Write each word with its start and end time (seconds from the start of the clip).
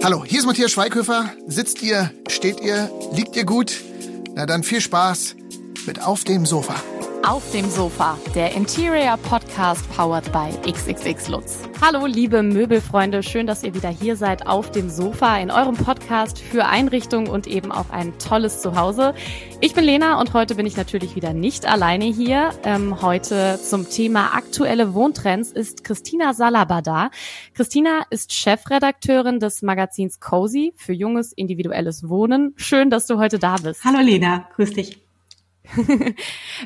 Hallo, 0.00 0.24
hier 0.24 0.38
ist 0.38 0.46
Matthias 0.46 0.70
Schweighöfer. 0.70 1.32
Sitzt 1.48 1.82
ihr, 1.82 2.12
steht 2.28 2.60
ihr, 2.60 2.88
liegt 3.12 3.34
ihr 3.34 3.44
gut? 3.44 3.80
Na 4.34 4.46
dann 4.46 4.62
viel 4.62 4.80
Spaß 4.80 5.34
mit 5.86 6.00
Auf 6.00 6.22
dem 6.22 6.46
Sofa. 6.46 6.76
Auf 7.24 7.50
dem 7.50 7.68
Sofa, 7.68 8.16
der 8.34 8.54
Interior 8.54 9.16
Podcast 9.18 9.84
powered 9.94 10.30
by 10.32 10.50
XXX 10.70 11.28
Lutz. 11.28 11.58
Hallo, 11.80 12.06
liebe 12.06 12.42
Möbelfreunde, 12.42 13.22
schön, 13.22 13.46
dass 13.46 13.62
ihr 13.62 13.74
wieder 13.74 13.90
hier 13.90 14.16
seid 14.16 14.46
auf 14.46 14.70
dem 14.70 14.88
Sofa 14.88 15.36
in 15.38 15.50
eurem 15.50 15.74
Podcast 15.74 16.38
für 16.38 16.66
Einrichtung 16.66 17.28
und 17.28 17.46
eben 17.46 17.72
auch 17.72 17.90
ein 17.90 18.18
tolles 18.18 18.62
Zuhause. 18.62 19.14
Ich 19.60 19.74
bin 19.74 19.84
Lena 19.84 20.20
und 20.20 20.32
heute 20.32 20.54
bin 20.54 20.64
ich 20.64 20.76
natürlich 20.76 21.16
wieder 21.16 21.32
nicht 21.32 21.66
alleine 21.66 22.04
hier. 22.04 22.50
Ähm, 22.62 23.02
heute 23.02 23.58
zum 23.62 23.90
Thema 23.90 24.34
aktuelle 24.34 24.94
Wohntrends 24.94 25.50
ist 25.50 25.84
Christina 25.84 26.34
Salaba 26.34 26.82
da. 26.82 27.10
Christina 27.54 28.02
ist 28.10 28.32
Chefredakteurin 28.32 29.40
des 29.40 29.62
Magazins 29.62 30.20
Cozy 30.20 30.72
für 30.76 30.92
junges 30.92 31.32
individuelles 31.32 32.08
Wohnen. 32.08 32.54
Schön, 32.56 32.90
dass 32.90 33.06
du 33.06 33.18
heute 33.18 33.38
da 33.38 33.56
bist. 33.56 33.84
Hallo 33.84 34.00
Lena, 34.00 34.48
grüß 34.54 34.72
dich. 34.72 35.07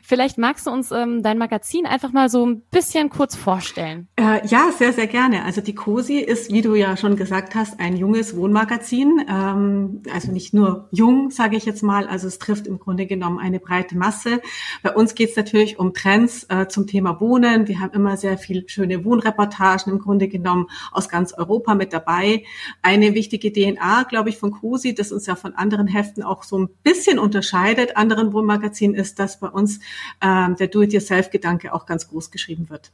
Vielleicht 0.03 0.39
magst 0.39 0.67
du 0.67 0.71
uns 0.71 0.91
ähm, 0.91 1.23
dein 1.23 1.39
Magazin 1.39 1.87
einfach 1.87 2.13
mal 2.13 2.29
so 2.29 2.47
ein 2.47 2.63
bisschen 2.71 3.11
kurz 3.11 3.37
vorstellen. 3.37 4.09
Äh, 4.17 4.47
ja, 4.47 4.71
sehr, 4.77 4.93
sehr 4.93 5.07
gerne. 5.07 5.45
Also 5.45 5.61
die 5.61 5.75
COSI 5.75 6.19
ist, 6.19 6.53
wie 6.53 6.63
du 6.63 6.75
ja 6.75 6.97
schon 6.97 7.17
gesagt 7.17 7.55
hast, 7.55 7.81
ein 7.81 7.97
junges 7.97 8.37
Wohnmagazin. 8.37 9.25
Ähm, 9.29 10.03
also 10.13 10.33
nicht 10.33 10.55
nur 10.55 10.89
jung, 10.91 11.31
sage 11.31 11.57
ich 11.57 11.65
jetzt 11.65 11.83
mal. 11.83 12.07
Also 12.07 12.29
es 12.29 12.39
trifft 12.39 12.67
im 12.67 12.79
Grunde 12.79 13.07
genommen 13.07 13.39
eine 13.39 13.61
breite 13.61 13.97
Masse. 13.97 14.41
Bei 14.83 14.95
uns 14.95 15.15
geht 15.15 15.31
es 15.31 15.37
natürlich 15.37 15.79
um 15.79 15.95
Trends 15.95 16.45
äh, 16.49 16.69
zum 16.69 16.87
Thema 16.87 17.21
Wohnen. 17.21 17.69
Wir 17.69 17.81
haben 17.81 17.93
immer 17.93 18.17
sehr 18.17 18.39
viel 18.39 18.65
schöne 18.69 19.05
Wohnreportagen 19.05 19.93
im 19.93 19.99
Grunde 19.99 20.29
genommen 20.29 20.67
aus 20.91 21.09
ganz 21.09 21.33
Europa 21.33 21.75
mit 21.75 21.93
dabei. 21.93 22.45
Eine 22.83 23.15
wichtige 23.15 23.53
DNA, 23.53 24.05
glaube 24.05 24.29
ich, 24.29 24.39
von 24.39 24.53
COSI, 24.53 24.95
das 24.95 25.13
uns 25.13 25.27
ja 25.27 25.37
von 25.37 25.55
anderen 25.55 25.87
Heften 25.87 26.23
auch 26.23 26.43
so 26.43 26.59
ein 26.59 26.69
bisschen 26.83 27.19
unterscheidet, 27.19 27.97
anderen 27.97 28.33
Wohnmagazinen, 28.33 28.92
ist, 28.95 29.19
dass 29.19 29.41
bei 29.41 29.49
uns 29.49 29.81
ähm, 30.21 30.57
der 30.57 30.69
Do-it-yourself-Gedanke 30.69 31.73
auch 31.73 31.87
ganz 31.87 32.09
groß 32.09 32.31
geschrieben 32.31 32.69
wird. 32.71 32.93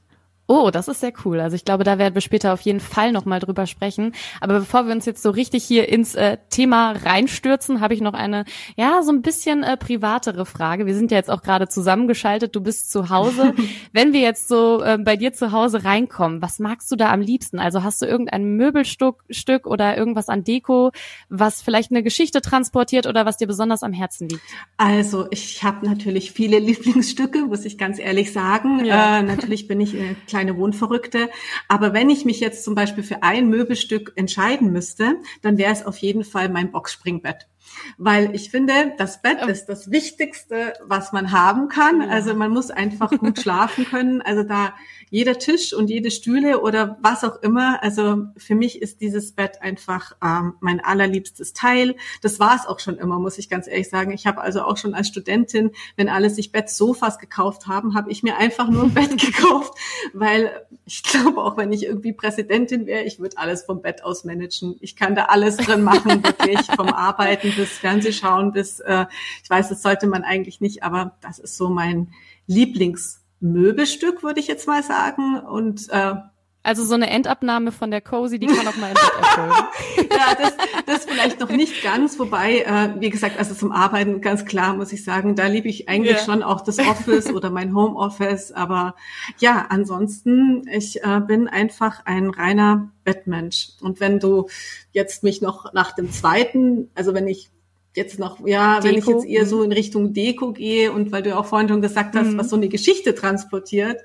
Oh, 0.51 0.71
das 0.73 0.89
ist 0.89 1.01
sehr 1.01 1.13
cool. 1.27 1.41
Also 1.41 1.57
ich 1.57 1.67
glaube, 1.67 1.85
da 1.85 1.99
werden 1.99 2.15
wir 2.15 2.23
später 2.23 2.55
auf 2.55 2.63
jeden 2.63 2.81
Fall 2.81 3.13
nochmal 3.13 3.39
drüber 3.39 3.67
sprechen. 3.67 4.15
Aber 4.41 4.61
bevor 4.61 4.87
wir 4.87 4.95
uns 4.95 5.05
jetzt 5.05 5.23
so 5.23 5.29
richtig 5.29 5.63
hier 5.63 5.91
ins 5.91 6.15
äh, 6.15 6.39
Thema 6.49 6.93
reinstürzen, 6.93 7.83
habe 7.83 7.93
ich 7.93 8.01
noch 8.01 8.15
eine, 8.15 8.47
ja, 8.75 9.03
so 9.03 9.13
ein 9.13 9.21
bisschen 9.21 9.63
äh, 9.63 9.77
privatere 9.77 10.47
Frage. 10.47 10.87
Wir 10.87 10.95
sind 10.95 11.11
ja 11.11 11.19
jetzt 11.19 11.31
auch 11.31 11.43
gerade 11.43 11.69
zusammengeschaltet. 11.69 12.57
Du 12.57 12.63
bist 12.63 12.91
zu 12.91 13.11
Hause. 13.11 13.53
Wenn 13.93 14.15
wir 14.15 14.21
jetzt 14.21 14.49
so 14.49 14.83
äh, 14.83 14.97
bei 14.97 15.17
dir 15.17 15.35
zu 15.35 15.53
Hause 15.53 15.85
reinkommen, 15.85 16.41
was 16.41 16.59
magst 16.59 16.91
du 16.91 16.97
da 16.97 17.13
am 17.13 17.21
liebsten? 17.21 17.59
Also 17.59 17.83
hast 17.83 18.01
du 18.01 18.07
irgendein 18.07 18.57
Möbelstück 18.57 19.25
Stück 19.29 19.67
oder 19.67 19.99
irgendwas 19.99 20.31
an 20.31 20.45
Deko, 20.45 20.93
was 21.29 21.61
vielleicht 21.61 21.91
eine 21.91 22.03
Geschichte 22.03 22.41
transportiert 22.41 23.07
oder 23.07 23.27
was 23.27 23.37
dir 23.37 23.47
besonders 23.47 23.83
am 23.83 23.93
Herzen 23.93 24.31
liegt? 24.31 24.43
Also 24.79 25.27
ich 25.31 25.63
habe 25.63 25.87
natürlich 25.87 26.33
viele 26.33 26.59
Lieblingsstücke, 26.59 27.41
muss 27.47 27.67
ich 27.67 27.77
ganz 27.77 27.99
ehrlich 27.99 28.33
sagen. 28.33 28.85
Ja. 28.87 29.19
Äh, 29.19 29.23
natürlich 29.23 29.69
bin 29.69 29.81
ich 29.83 29.95
äh, 29.95 30.15
kleine 30.39 30.57
Wohnverrückte. 30.57 31.31
Aber 31.67 31.93
wenn 31.93 32.11
ich 32.11 32.25
mich 32.25 32.39
jetzt 32.39 32.63
zum 32.63 32.77
Beispiel 32.77 33.03
für 33.03 33.23
ein 33.25 33.49
Möbelstück 33.49 34.13
entscheiden 34.15 34.73
müsste, 34.73 35.17
dann 35.43 35.59
wäre 35.59 35.73
es 35.73 35.85
auf 35.85 35.99
jeden 35.99 36.23
Fall 36.23 36.49
mein 36.49 36.71
Boxspringbett. 36.71 37.49
Weil 37.97 38.35
ich 38.35 38.51
finde, 38.51 38.95
das 38.99 39.23
Bett 39.23 39.47
ist 39.47 39.67
das 39.67 39.91
Wichtigste, 39.91 40.75
was 40.85 41.13
man 41.13 41.33
haben 41.33 41.69
kann. 41.69 42.03
Also 42.03 42.35
man 42.35 42.51
muss 42.51 42.71
einfach 42.71 43.11
gut 43.11 43.39
schlafen 43.43 43.85
können. 43.85 44.23
Also 44.23 44.43
da 44.43 44.75
jeder 45.11 45.39
Tisch 45.39 45.73
und 45.73 45.89
jede 45.89 46.11
Stühle 46.11 46.61
oder 46.61 46.99
was 47.01 47.25
auch 47.25 47.43
immer. 47.43 47.83
Also 47.83 48.27
für 48.37 48.55
mich 48.55 48.83
ist 48.83 49.01
dieses 49.01 49.33
Bett 49.33 49.63
einfach 49.63 50.17
ähm, 50.23 50.55
mein 50.61 50.81
allerliebstes 50.81 51.53
Teil. 51.53 51.97
Das 52.23 52.41
war 52.41 52.57
es 52.57 52.67
auch 52.67 52.79
schon 52.79 52.99
immer, 52.99 53.19
muss 53.19 53.39
ich 53.39 53.49
ganz 53.49 53.67
ehrlich 53.67 53.89
sagen. 53.89 54.13
Ich 54.13 54.27
habe 54.27 54.41
also 54.41 54.63
auch 54.63 54.77
schon 54.77 54.95
als 54.95 55.09
Studentin, 55.09 55.71
wenn 55.97 56.09
alle 56.09 56.31
sich 56.31 56.53
Bettsofas 56.53 57.19
gekauft 57.19 57.67
haben, 57.67 57.95
habe 57.95 58.11
ich 58.11 58.23
mir 58.23 58.37
einfach 58.37 58.69
nur 58.69 58.85
ein 58.85 58.95
Bett 58.95 59.19
gekauft, 59.21 59.75
weil 60.13 60.51
ich 60.85 61.03
glaube, 61.03 61.43
auch 61.43 61.57
wenn 61.57 61.73
ich 61.73 61.85
irgendwie 61.85 62.13
Präsidentin 62.13 62.87
wäre, 62.87 63.05
ich 63.05 63.19
würde 63.19 63.39
alles 63.39 63.65
vom 63.65 63.83
Bett 63.83 64.05
aus 64.05 64.25
managen. 64.25 64.77
Ich 64.81 64.97
kann 64.97 65.15
da 65.15 65.25
alles 65.27 65.57
drin 65.57 65.83
machen, 65.83 66.23
wirklich 66.23 66.61
vom 66.77 66.89
Arbeiten 66.89 67.53
bis 67.59 67.79
Fernsehschauen 67.79 68.53
bis, 68.53 68.81
äh, 68.81 69.07
ich 69.43 69.51
weiß, 69.51 69.69
das 69.69 69.83
sollte 69.83 70.07
man 70.07 70.23
eigentlich 70.23 70.61
nicht, 70.61 70.83
aber 70.83 71.17
das 71.21 71.39
ist 71.39 71.57
so 71.57 71.69
mein 71.69 72.13
Lieblings 72.47 73.25
Möbelstück, 73.41 74.23
würde 74.23 74.41
ich 74.41 74.47
jetzt 74.47 74.67
mal 74.67 74.83
sagen. 74.83 75.41
Und 75.41 75.89
äh, 75.91 76.15
also 76.63 76.85
so 76.85 76.95
eine 76.95 77.09
Endabnahme 77.09 77.73
von 77.73 77.91
der 77.91 78.01
Cozy, 78.01 78.39
die 78.39 78.47
kann 78.47 78.67
auch 78.67 78.77
mal 78.77 78.89
in 78.89 78.95
Bett 78.95 79.13
erfüllen. 79.21 80.09
ja, 80.11 80.35
das, 80.35 80.55
das 80.87 81.05
vielleicht 81.07 81.41
noch 81.41 81.51
nicht 81.51 81.83
ganz, 81.83 82.19
wobei, 82.19 82.61
äh, 82.61 83.01
wie 83.01 83.11
gesagt, 83.11 83.39
also 83.39 83.55
zum 83.55 83.73
Arbeiten 83.73 84.21
ganz 84.21 84.45
klar 84.45 84.75
muss 84.75 84.93
ich 84.93 85.03
sagen, 85.03 85.35
da 85.35 85.47
liebe 85.47 85.69
ich 85.69 85.89
eigentlich 85.89 86.19
ja. 86.19 86.25
schon 86.25 86.43
auch 86.43 86.61
das 86.61 86.79
Office 86.79 87.33
oder 87.33 87.51
mein 87.51 87.75
Homeoffice. 87.75 88.53
Aber 88.53 88.97
ja, 89.39 89.67
ansonsten, 89.71 90.69
ich 90.71 91.03
äh, 91.03 91.21
bin 91.21 91.49
einfach 91.49 92.05
ein 92.05 92.29
reiner 92.29 92.91
Bettmensch. 93.05 93.71
Und 93.81 94.01
wenn 94.01 94.19
du 94.19 94.49
jetzt 94.93 95.23
mich 95.23 95.41
noch 95.41 95.73
nach 95.73 95.95
dem 95.95 96.13
zweiten, 96.13 96.91
also 96.95 97.15
wenn 97.15 97.29
ich 97.29 97.49
jetzt 97.95 98.19
noch, 98.19 98.47
ja, 98.47 98.81
Deko. 98.81 98.85
wenn 98.85 98.99
ich 98.99 99.07
jetzt 99.07 99.25
eher 99.27 99.47
so 99.47 99.63
in 99.63 99.73
Richtung 99.73 100.13
Deko 100.13 100.53
gehe 100.53 100.93
und 100.93 101.13
weil 101.13 101.23
du 101.23 101.37
auch 101.37 101.47
vorhin 101.47 101.69
schon 101.69 101.83
gesagt 101.83 102.15
hast, 102.15 102.33
mhm. 102.33 102.39
was 102.39 102.51
so 102.51 102.57
eine 102.57 102.69
Geschichte 102.69 103.15
transportiert. 103.15 104.01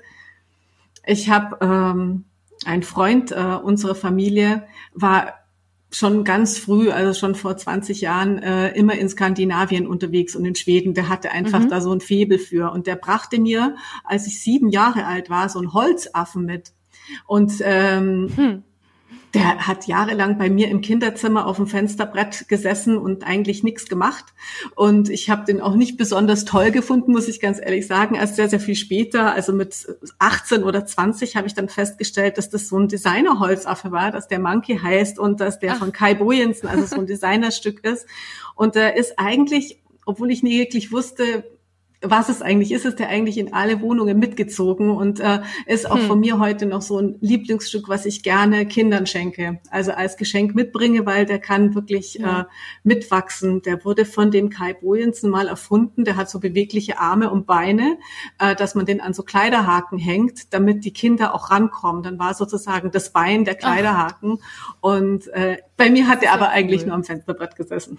Ich 1.06 1.28
habe 1.28 1.58
ähm, 1.60 2.24
ein 2.64 2.82
Freund, 2.82 3.32
äh, 3.32 3.58
unsere 3.62 3.94
Familie 3.94 4.66
war 4.92 5.34
schon 5.90 6.24
ganz 6.24 6.58
früh, 6.58 6.90
also 6.90 7.18
schon 7.18 7.36
vor 7.36 7.56
20 7.56 8.00
Jahren, 8.00 8.42
äh, 8.42 8.72
immer 8.76 8.94
in 8.94 9.08
Skandinavien 9.08 9.86
unterwegs 9.86 10.34
und 10.34 10.44
in 10.44 10.56
Schweden. 10.56 10.92
Der 10.94 11.08
hatte 11.08 11.30
einfach 11.30 11.60
mhm. 11.60 11.68
da 11.68 11.80
so 11.80 11.92
ein 11.92 12.00
Febel 12.00 12.38
für. 12.38 12.72
Und 12.72 12.86
der 12.88 12.96
brachte 12.96 13.40
mir, 13.40 13.76
als 14.02 14.26
ich 14.26 14.42
sieben 14.42 14.70
Jahre 14.70 15.06
alt 15.06 15.30
war, 15.30 15.48
so 15.48 15.60
einen 15.60 15.72
Holzaffen 15.72 16.44
mit. 16.44 16.72
Und 17.26 17.54
ähm, 17.62 18.32
hm 18.34 18.62
der 19.34 19.66
hat 19.66 19.86
jahrelang 19.86 20.38
bei 20.38 20.48
mir 20.48 20.68
im 20.68 20.80
Kinderzimmer 20.80 21.46
auf 21.46 21.56
dem 21.56 21.66
Fensterbrett 21.66 22.48
gesessen 22.48 22.96
und 22.96 23.26
eigentlich 23.26 23.64
nichts 23.64 23.88
gemacht. 23.88 24.26
Und 24.76 25.10
ich 25.10 25.28
habe 25.28 25.44
den 25.44 25.60
auch 25.60 25.74
nicht 25.74 25.96
besonders 25.96 26.44
toll 26.44 26.70
gefunden, 26.70 27.12
muss 27.12 27.28
ich 27.28 27.40
ganz 27.40 27.60
ehrlich 27.60 27.86
sagen. 27.86 28.14
Erst 28.14 28.36
sehr, 28.36 28.48
sehr 28.48 28.60
viel 28.60 28.76
später, 28.76 29.34
also 29.34 29.52
mit 29.52 29.86
18 30.20 30.62
oder 30.62 30.86
20, 30.86 31.36
habe 31.36 31.48
ich 31.48 31.54
dann 31.54 31.68
festgestellt, 31.68 32.38
dass 32.38 32.48
das 32.48 32.68
so 32.68 32.78
ein 32.78 32.88
Designerholzaffe 32.88 33.90
war, 33.90 34.12
dass 34.12 34.28
der 34.28 34.38
Monkey 34.38 34.78
heißt 34.78 35.18
und 35.18 35.40
dass 35.40 35.58
der 35.58 35.74
Ach. 35.74 35.78
von 35.78 35.92
Kai 35.92 36.14
Bojensen, 36.14 36.68
also 36.68 36.86
so 36.86 36.96
ein 36.96 37.06
Designerstück 37.06 37.84
ist. 37.84 38.06
Und 38.54 38.76
der 38.76 38.96
ist 38.96 39.18
eigentlich 39.18 39.80
obwohl 40.06 40.30
ich 40.30 40.42
nie 40.42 40.58
wirklich 40.58 40.92
wusste, 40.92 41.44
was 42.06 42.28
es 42.28 42.42
eigentlich 42.42 42.72
ist, 42.72 42.84
ist 42.84 42.98
der 42.98 43.08
eigentlich 43.08 43.38
in 43.38 43.52
alle 43.52 43.80
Wohnungen 43.80 44.18
mitgezogen 44.18 44.90
und 44.90 45.20
äh, 45.20 45.40
ist 45.66 45.90
auch 45.90 45.96
hm. 45.96 46.06
von 46.06 46.20
mir 46.20 46.38
heute 46.38 46.66
noch 46.66 46.82
so 46.82 46.98
ein 46.98 47.16
Lieblingsstück, 47.20 47.88
was 47.88 48.06
ich 48.06 48.22
gerne 48.22 48.66
Kindern 48.66 49.06
schenke. 49.06 49.60
Also 49.70 49.92
als 49.92 50.16
Geschenk 50.16 50.54
mitbringe, 50.54 51.06
weil 51.06 51.26
der 51.26 51.38
kann 51.38 51.74
wirklich 51.74 52.14
ja. 52.14 52.42
äh, 52.42 52.44
mitwachsen. 52.82 53.62
Der 53.62 53.84
wurde 53.84 54.04
von 54.04 54.30
dem 54.30 54.50
Kai 54.50 54.74
Bojensen 54.74 55.30
mal 55.30 55.48
erfunden. 55.48 56.04
Der 56.04 56.16
hat 56.16 56.28
so 56.28 56.40
bewegliche 56.40 56.98
Arme 56.98 57.30
und 57.30 57.46
Beine, 57.46 57.98
äh, 58.38 58.54
dass 58.54 58.74
man 58.74 58.86
den 58.86 59.00
an 59.00 59.14
so 59.14 59.22
Kleiderhaken 59.22 59.98
hängt, 59.98 60.52
damit 60.52 60.84
die 60.84 60.92
Kinder 60.92 61.34
auch 61.34 61.50
rankommen. 61.50 62.02
Dann 62.02 62.18
war 62.18 62.34
sozusagen 62.34 62.90
das 62.90 63.12
Bein 63.12 63.44
der 63.44 63.54
Kleiderhaken. 63.54 64.38
Ach. 64.40 64.74
Und 64.80 65.28
äh, 65.28 65.58
bei 65.76 65.90
mir 65.90 66.06
hat 66.06 66.22
er 66.22 66.32
aber 66.32 66.46
cool. 66.46 66.52
eigentlich 66.52 66.84
nur 66.84 66.94
am 66.94 67.04
Fensterbrett 67.04 67.56
gesessen. 67.56 67.98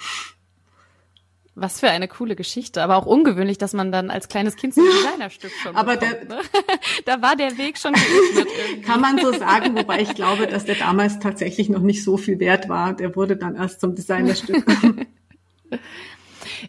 Was 1.58 1.80
für 1.80 1.90
eine 1.90 2.10
coole 2.10 2.36
Geschichte, 2.36 2.84
aber 2.84 2.98
auch 2.98 3.06
ungewöhnlich, 3.06 3.58
dass 3.58 3.72
man 3.72 3.90
dann 3.90 4.10
als 4.10 4.28
kleines 4.28 4.58
Kind 4.58 4.74
so 4.74 4.82
ein 4.82 4.88
Designerstück 4.88 5.52
schon 5.64 5.74
Aber 5.74 5.96
bekommt, 5.96 6.30
der, 6.30 6.38
ne? 6.38 6.42
da 7.06 7.22
war 7.22 7.38
der 7.38 7.58
Weg 7.58 7.78
schon 7.78 7.94
geöffnet 7.94 8.48
irgendwie. 8.68 8.82
Kann 8.82 9.00
man 9.00 9.18
so 9.20 9.32
sagen, 9.32 9.74
wobei 9.76 10.02
ich 10.02 10.14
glaube, 10.16 10.48
dass 10.48 10.66
der 10.66 10.76
damals 10.76 11.20
tatsächlich 11.20 11.70
noch 11.70 11.80
nicht 11.80 12.04
so 12.04 12.18
viel 12.18 12.40
wert 12.40 12.68
war. 12.68 12.94
Der 12.94 13.16
wurde 13.16 13.38
dann 13.38 13.56
erst 13.56 13.80
zum 13.80 13.96
Designerstück. 13.96 14.66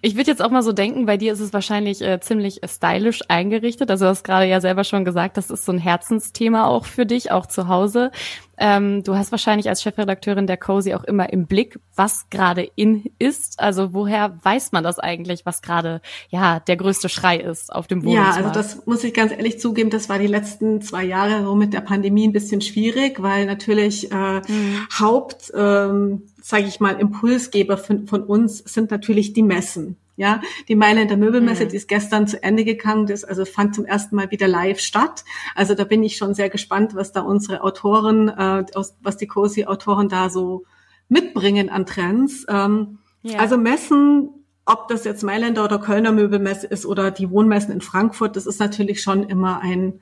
Ich 0.02 0.16
würde 0.16 0.30
jetzt 0.30 0.42
auch 0.42 0.50
mal 0.50 0.62
so 0.62 0.72
denken, 0.72 1.06
bei 1.06 1.16
dir 1.16 1.32
ist 1.32 1.40
es 1.40 1.52
wahrscheinlich 1.52 2.02
äh, 2.02 2.20
ziemlich 2.20 2.60
stylisch 2.64 3.20
eingerichtet. 3.28 3.90
Also 3.90 4.06
du 4.06 4.10
hast 4.10 4.24
gerade 4.24 4.46
ja 4.46 4.60
selber 4.60 4.84
schon 4.84 5.04
gesagt, 5.04 5.36
das 5.36 5.50
ist 5.50 5.64
so 5.64 5.72
ein 5.72 5.78
Herzensthema 5.78 6.66
auch 6.66 6.84
für 6.84 7.06
dich, 7.06 7.30
auch 7.30 7.46
zu 7.46 7.68
Hause. 7.68 8.10
Ähm, 8.58 9.02
du 9.02 9.14
hast 9.14 9.32
wahrscheinlich 9.32 9.68
als 9.68 9.82
Chefredakteurin 9.82 10.46
der 10.46 10.56
Cozy 10.56 10.94
auch 10.94 11.04
immer 11.04 11.30
im 11.30 11.46
Blick, 11.46 11.78
was 11.94 12.30
gerade 12.30 12.68
in 12.74 13.04
ist. 13.18 13.60
Also 13.60 13.92
woher 13.92 14.38
weiß 14.42 14.72
man 14.72 14.82
das 14.82 14.98
eigentlich, 14.98 15.44
was 15.44 15.60
gerade 15.60 16.00
ja 16.30 16.60
der 16.60 16.76
größte 16.76 17.08
Schrei 17.08 17.36
ist 17.36 17.72
auf 17.72 17.86
dem 17.86 18.04
Wohnungsmarkt? 18.04 18.38
Ja, 18.38 18.44
also 18.44 18.54
das 18.54 18.86
muss 18.86 19.04
ich 19.04 19.12
ganz 19.12 19.32
ehrlich 19.32 19.60
zugeben, 19.60 19.90
das 19.90 20.08
war 20.08 20.18
die 20.18 20.26
letzten 20.26 20.80
zwei 20.80 21.04
Jahre 21.04 21.44
so 21.44 21.54
mit 21.54 21.74
der 21.74 21.82
Pandemie 21.82 22.26
ein 22.26 22.32
bisschen 22.32 22.62
schwierig, 22.62 23.22
weil 23.22 23.44
natürlich 23.46 24.10
äh, 24.10 24.40
mhm. 24.40 24.88
Haupt, 24.98 25.52
ähm, 25.54 26.22
sage 26.46 26.66
ich 26.66 26.78
mal, 26.78 27.00
Impulsgeber 27.00 27.76
von, 27.76 28.06
von 28.06 28.22
uns 28.22 28.58
sind 28.58 28.92
natürlich 28.92 29.32
die 29.32 29.42
Messen. 29.42 29.96
Ja, 30.14 30.40
die 30.68 30.76
Mailänder 30.76 31.16
Möbelmesse, 31.16 31.64
mhm. 31.64 31.68
die 31.70 31.76
ist 31.76 31.88
gestern 31.88 32.28
zu 32.28 32.40
Ende 32.40 32.64
gegangen, 32.64 33.06
das 33.06 33.24
also 33.24 33.44
fand 33.44 33.74
zum 33.74 33.84
ersten 33.84 34.14
Mal 34.14 34.30
wieder 34.30 34.46
live 34.46 34.78
statt. 34.78 35.24
Also 35.56 35.74
da 35.74 35.82
bin 35.82 36.04
ich 36.04 36.16
schon 36.16 36.34
sehr 36.34 36.48
gespannt, 36.48 36.94
was 36.94 37.10
da 37.10 37.20
unsere 37.22 37.62
Autoren, 37.64 38.28
äh, 38.28 38.64
was 39.02 39.16
die 39.16 39.26
COSI-Autoren 39.26 40.08
da 40.08 40.30
so 40.30 40.64
mitbringen 41.08 41.68
an 41.68 41.84
Trends. 41.84 42.46
Ähm, 42.48 42.98
ja. 43.22 43.40
Also 43.40 43.58
Messen, 43.58 44.30
ob 44.64 44.86
das 44.86 45.04
jetzt 45.04 45.24
Mailänder 45.24 45.64
oder 45.64 45.80
Kölner 45.80 46.12
Möbelmesse 46.12 46.68
ist 46.68 46.86
oder 46.86 47.10
die 47.10 47.28
Wohnmessen 47.28 47.72
in 47.72 47.80
Frankfurt, 47.80 48.36
das 48.36 48.46
ist 48.46 48.60
natürlich 48.60 49.02
schon 49.02 49.24
immer 49.24 49.60
ein 49.62 50.00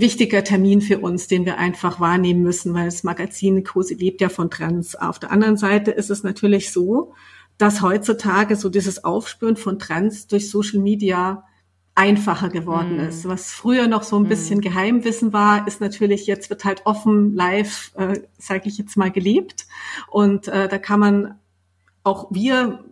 wichtiger 0.00 0.44
Termin 0.44 0.80
für 0.80 0.98
uns, 0.98 1.28
den 1.28 1.44
wir 1.44 1.58
einfach 1.58 2.00
wahrnehmen 2.00 2.42
müssen, 2.42 2.74
weil 2.74 2.86
das 2.86 3.04
Magazin 3.04 3.64
Cosi 3.64 3.94
lebt 3.94 4.20
ja 4.20 4.28
von 4.28 4.50
Trends. 4.50 4.94
Auf 4.94 5.18
der 5.18 5.30
anderen 5.30 5.56
Seite 5.56 5.90
ist 5.90 6.10
es 6.10 6.22
natürlich 6.22 6.72
so, 6.72 7.14
dass 7.58 7.82
heutzutage 7.82 8.56
so 8.56 8.68
dieses 8.68 9.04
Aufspüren 9.04 9.56
von 9.56 9.78
Trends 9.78 10.26
durch 10.26 10.50
Social 10.50 10.80
Media 10.80 11.44
einfacher 11.94 12.48
geworden 12.48 12.96
mm. 12.96 13.08
ist. 13.08 13.28
Was 13.28 13.52
früher 13.52 13.86
noch 13.86 14.02
so 14.02 14.16
ein 14.16 14.24
mm. 14.24 14.28
bisschen 14.28 14.60
Geheimwissen 14.60 15.32
war, 15.32 15.66
ist 15.68 15.80
natürlich 15.80 16.26
jetzt 16.26 16.50
wird 16.50 16.64
halt 16.64 16.82
offen, 16.84 17.32
live, 17.34 17.92
äh, 17.96 18.20
sage 18.36 18.68
ich 18.68 18.78
jetzt 18.78 18.96
mal, 18.96 19.12
gelebt. 19.12 19.66
Und 20.10 20.48
äh, 20.48 20.68
da 20.68 20.78
kann 20.78 20.98
man 20.98 21.38
auch 22.02 22.28
wir 22.30 22.84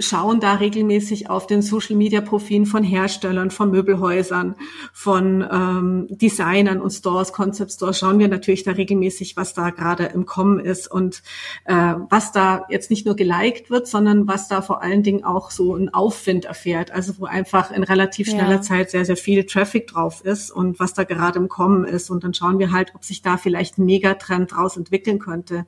schauen 0.00 0.40
da 0.40 0.54
regelmäßig 0.54 1.30
auf 1.30 1.46
den 1.46 1.62
Social-Media-Profilen 1.62 2.66
von 2.66 2.82
Herstellern, 2.82 3.50
von 3.50 3.70
Möbelhäusern, 3.70 4.56
von 4.92 5.46
ähm, 5.50 6.06
Designern 6.10 6.80
und 6.80 6.90
Stores, 6.90 7.32
Concept 7.32 7.72
Stores, 7.72 7.98
schauen 7.98 8.18
wir 8.18 8.28
natürlich 8.28 8.64
da 8.64 8.72
regelmäßig, 8.72 9.36
was 9.36 9.54
da 9.54 9.70
gerade 9.70 10.06
im 10.06 10.26
Kommen 10.26 10.58
ist 10.58 10.90
und 10.90 11.22
äh, 11.66 11.94
was 12.08 12.32
da 12.32 12.66
jetzt 12.70 12.90
nicht 12.90 13.06
nur 13.06 13.14
geliked 13.14 13.70
wird, 13.70 13.86
sondern 13.86 14.26
was 14.26 14.48
da 14.48 14.62
vor 14.62 14.82
allen 14.82 15.02
Dingen 15.02 15.24
auch 15.24 15.50
so 15.50 15.76
ein 15.76 15.92
Aufwind 15.92 16.46
erfährt, 16.46 16.90
also 16.90 17.14
wo 17.18 17.26
einfach 17.26 17.70
in 17.70 17.82
relativ 17.82 18.28
schneller 18.28 18.56
ja. 18.56 18.62
Zeit 18.62 18.90
sehr, 18.90 19.04
sehr 19.04 19.16
viel 19.16 19.44
Traffic 19.44 19.86
drauf 19.86 20.24
ist 20.24 20.50
und 20.50 20.80
was 20.80 20.94
da 20.94 21.04
gerade 21.04 21.38
im 21.38 21.48
Kommen 21.48 21.84
ist. 21.84 22.10
Und 22.10 22.24
dann 22.24 22.34
schauen 22.34 22.58
wir 22.58 22.72
halt, 22.72 22.94
ob 22.94 23.04
sich 23.04 23.22
da 23.22 23.36
vielleicht 23.36 23.78
ein 23.78 23.84
Megatrend 23.84 24.52
draus 24.52 24.76
entwickeln 24.76 25.18
könnte. 25.18 25.66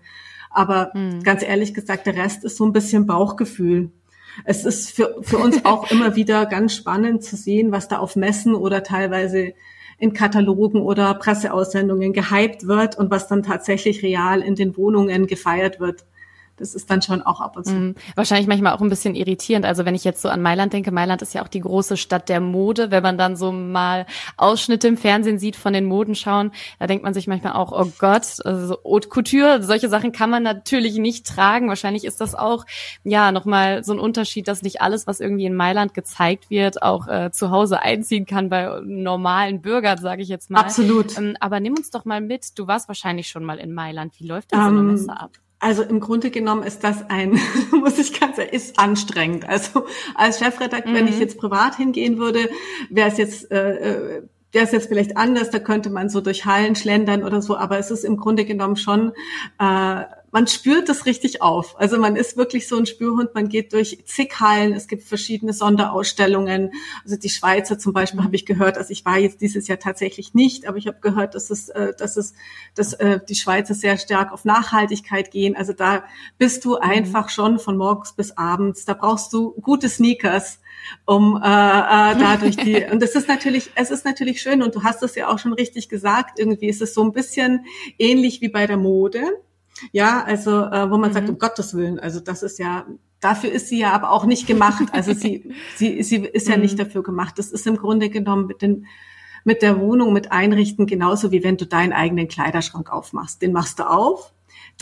Aber 0.51 0.91
hm. 0.93 1.23
ganz 1.23 1.43
ehrlich 1.43 1.75
gesagt, 1.75 2.07
der 2.07 2.17
Rest 2.17 2.45
ist 2.45 2.57
so 2.57 2.65
ein 2.65 2.73
bisschen 2.73 3.07
Bauchgefühl 3.07 3.91
es 4.45 4.65
ist 4.65 4.91
für, 4.91 5.17
für 5.23 5.39
uns 5.39 5.63
auch 5.65 5.91
immer 5.91 6.17
wieder 6.17 6.47
ganz 6.47 6.75
spannend 6.75 7.23
zu 7.23 7.37
sehen, 7.37 7.73
was 7.73 7.89
da 7.89 7.99
auf 7.99 8.17
Messen 8.17 8.55
oder 8.55 8.83
teilweise 8.83 9.55
in 9.99 10.13
Katalogen 10.13 10.81
oder 10.81 11.15
Presseaussendungen 11.15 12.13
gehypt 12.13 12.67
wird 12.67 12.99
und 12.99 13.11
was 13.11 13.29
dann 13.29 13.43
tatsächlich 13.43 14.03
real 14.03 14.41
in 14.43 14.57
den 14.57 14.77
Wohnungen 14.77 15.27
gefeiert 15.27 15.79
wird 15.79 16.05
das 16.57 16.75
ist 16.75 16.91
dann 16.91 17.03
schon 17.03 17.23
auch 17.23 17.41
ab 17.41 17.57
und 17.57 17.67
zu. 17.67 17.75
Mhm. 17.75 17.95
Wahrscheinlich 18.15 18.47
manchmal 18.47 18.75
auch 18.75 18.81
ein 18.81 18.89
bisschen 18.89 19.15
irritierend. 19.15 19.67
Also 19.67 19.85
wenn 19.85 19.95
ich 19.95 20.05
jetzt 20.05 20.23
so 20.23 20.29
an 20.29 20.43
Mailand 20.43 20.73
denke, 20.73 20.93
Mailand 20.93 21.23
ist 21.23 21.35
ja 21.35 21.43
auch 21.43 21.49
die 21.49 21.61
große 21.61 21.97
Stadt 21.97 22.29
der 22.29 22.41
Mode. 22.41 22.91
Wenn 22.91 23.03
man 23.03 23.19
dann 23.19 23.37
so 23.37 23.53
mal 23.53 24.07
Ausschnitte 24.37 24.89
im 24.89 24.97
Fernsehen 24.97 25.39
sieht 25.39 25.57
von 25.57 25.73
den 25.73 25.85
Modenschauen, 25.85 26.53
da 26.79 26.87
denkt 26.87 27.05
man 27.05 27.15
sich 27.15 27.27
manchmal 27.27 27.55
auch, 27.55 27.73
oh 27.73 27.91
Gott, 27.99 28.23
also 28.45 28.67
so 28.67 28.79
Haute 29.03 29.09
Couture, 29.09 29.63
solche 29.63 29.89
Sachen 29.89 30.13
kann 30.13 30.31
man 30.31 30.43
natürlich 30.43 30.97
nicht 30.99 31.27
tragen. 31.27 31.69
Wahrscheinlich 31.69 32.05
ist 32.05 32.21
das 32.21 32.35
auch, 32.35 32.65
ja, 33.05 33.33
nochmal 33.33 33.83
so 33.83 33.93
ein 33.93 33.99
Unterschied, 33.99 34.47
dass 34.47 34.63
nicht 34.63 34.81
alles, 34.81 35.07
was 35.07 35.19
irgendwie 35.19 35.47
in 35.47 35.55
Mailand 35.55 35.95
gezeigt 35.95 36.51
wird, 36.51 36.83
auch 36.83 37.09
äh, 37.09 37.31
zu 37.33 37.51
Hause 37.51 37.81
einziehen 37.81 38.27
kann 38.27 38.49
bei 38.49 38.81
normalen 38.85 39.63
Bürgern, 39.63 39.99
sage 39.99 40.23
ich 40.23 40.29
jetzt 40.29 40.51
mal. 40.51 40.61
Absolut. 40.61 41.19
Ähm, 41.19 41.37
aber 41.41 41.59
nimm 41.61 41.75
uns 41.75 41.91
doch 41.91 42.05
mal 42.05 42.21
mit. 42.21 42.59
Du 42.59 42.67
warst 42.67 42.89
wahrscheinlich 42.89 43.29
schon 43.29 43.45
mal 43.45 43.59
in 43.59 43.73
Mailand. 43.73 44.19
Wie 44.19 44.27
läuft 44.27 44.53
das 44.53 44.61
um, 44.61 44.65
so 44.65 44.71
eine 44.71 44.79
ähm, 44.81 44.87
Messe 44.93 45.13
ab? 45.13 45.31
Also 45.63 45.85
im 45.85 46.01
Grunde 46.01 46.33
genommen 46.33 46.65
ist 46.65 46.83
das 46.83 47.09
ein, 47.09 47.39
muss 47.71 47.97
ich 47.97 48.19
ganz 48.19 48.35
sagen, 48.35 48.49
ist 48.51 48.81
anstrengend. 48.81 49.49
Also 49.49 49.87
als 50.17 50.41
Chefredakteur, 50.41 50.91
mhm. 50.91 50.97
wenn 50.97 51.07
ich 51.07 51.15
mhm. 51.15 51.21
jetzt 51.21 51.39
privat 51.39 51.77
hingehen 51.77 52.19
würde, 52.19 52.51
wäre 52.91 53.09
es 53.09 53.17
jetzt, 53.17 53.51
äh, 53.53 53.75
äh 53.77 54.23
wäre 54.51 54.65
es 54.67 54.73
jetzt 54.73 54.89
vielleicht 54.89 55.17
anders, 55.17 55.51
da 55.51 55.61
könnte 55.61 55.89
man 55.89 56.11
so 56.11 56.21
durch 56.21 56.45
Hallen 56.47 56.75
schlendern 56.75 57.23
oder 57.23 57.41
so, 57.41 57.57
aber 57.57 57.79
es 57.79 57.91
ist 57.91 58.05
im 58.05 58.17
Grunde 58.17 58.45
genommen 58.45 58.77
schon 58.77 59.13
äh, 59.59 60.03
man 60.33 60.47
spürt 60.47 60.89
das 60.89 61.05
richtig 61.05 61.43
auf. 61.43 61.79
Also 61.79 61.99
man 61.99 62.17
ist 62.17 62.39
wirklich 62.39 62.67
so 62.67 62.79
ein 62.79 62.87
Spürhund, 62.87 63.35
man 63.35 63.51
geht 63.51 63.75
durch 63.75 64.03
zig 64.07 64.41
Hallen, 64.41 64.73
es 64.73 64.89
gibt 64.89 65.03
verschiedene 65.03 65.53
Sonderausstellungen. 65.53 66.73
Also 67.05 67.17
die 67.17 67.29
Schweizer 67.29 67.79
zum 67.79 67.93
Beispiel 67.93 68.25
habe 68.25 68.35
ich 68.35 68.47
gehört, 68.47 68.79
also 68.79 68.91
ich 68.91 69.05
war 69.05 69.19
jetzt 69.19 69.43
dieses 69.43 69.69
Jahr 69.69 69.79
tatsächlich 69.79 70.33
nicht, 70.33 70.67
aber 70.67 70.79
ich 70.79 70.87
habe 70.87 70.97
gehört, 71.03 71.35
dass 71.35 71.51
es, 71.51 71.69
äh, 71.69 71.93
dass 71.99 72.17
es, 72.17 72.33
dass 72.75 72.95
äh, 72.95 73.21
die 73.29 73.35
Schweizer 73.35 73.75
sehr 73.75 73.99
stark 73.99 74.33
auf 74.33 74.47
Nachhaltigkeit 74.47 75.31
gehen. 75.31 75.55
Also 75.55 75.75
da 75.75 76.03
bist 76.39 76.65
du 76.65 76.77
mhm. 76.77 76.83
einfach 76.83 77.29
schon 77.29 77.59
von 77.59 77.77
morgens 77.77 78.15
bis 78.15 78.33
abends. 78.39 78.87
Da 78.87 78.95
brauchst 78.95 79.35
du 79.35 79.53
gute 79.61 79.91
Sneakers 79.91 80.61
um 81.05 81.37
äh, 81.37 81.39
äh, 81.47 82.17
dadurch 82.19 82.57
die 82.57 82.85
und 82.91 83.01
das 83.01 83.15
ist 83.15 83.29
natürlich 83.29 83.71
es 83.77 83.93
ist 83.93 84.05
natürlich 84.05 84.43
schön 84.43 84.63
und 84.63 84.75
du 84.75 84.83
hast 84.83 85.03
es 85.05 85.15
ja 85.15 85.29
auch 85.29 85.39
schon 85.39 85.53
richtig 85.53 85.89
gesagt 85.89 86.41
irgendwie 86.41 86.67
ist 86.67 86.83
es 86.83 86.93
so 86.93 87.05
ein 87.05 87.13
bisschen 87.13 87.67
ähnlich 87.99 88.41
wie 88.41 88.49
bei 88.49 88.67
der 88.67 88.79
Mode 88.79 89.23
ja, 89.93 90.23
also 90.25 90.51
äh, 90.51 90.91
wo 90.91 90.99
man 90.99 91.11
mhm. 91.11 91.15
sagt, 91.15 91.29
um 91.29 91.39
Gottes 91.39 91.75
Willen, 91.75 91.99
also 91.99 92.21
das 92.21 92.43
ist 92.43 92.59
ja, 92.59 92.87
dafür 93.21 93.51
ist 93.51 93.69
sie 93.69 93.81
ja 93.81 93.93
aber 93.93 94.11
auch 94.11 94.25
nicht 94.25 94.47
gemacht. 94.47 94.89
Also 94.93 95.13
sie, 95.13 95.53
sie, 95.77 96.03
sie 96.03 96.17
ist 96.17 96.49
ja 96.49 96.57
nicht 96.57 96.75
mhm. 96.79 96.85
dafür 96.85 97.03
gemacht. 97.03 97.39
Das 97.39 97.51
ist 97.51 97.67
im 97.67 97.77
Grunde 97.77 98.11
genommen 98.11 98.47
mit 98.47 98.63
den 98.63 98.87
mit 99.45 99.61
der 99.61 99.81
Wohnung, 99.81 100.13
mit 100.13 100.31
Einrichten 100.31 100.87
genauso 100.87 101.33
wie 101.33 101.43
wenn 101.43 101.57
du 101.57 101.67
deinen 101.67 101.93
eigenen 101.93 102.29
Kleiderschrank 102.29 102.93
aufmachst. 102.93 103.43
Den 103.43 103.53
machst 103.53 103.81
du 103.81 103.91
auf 103.91 104.33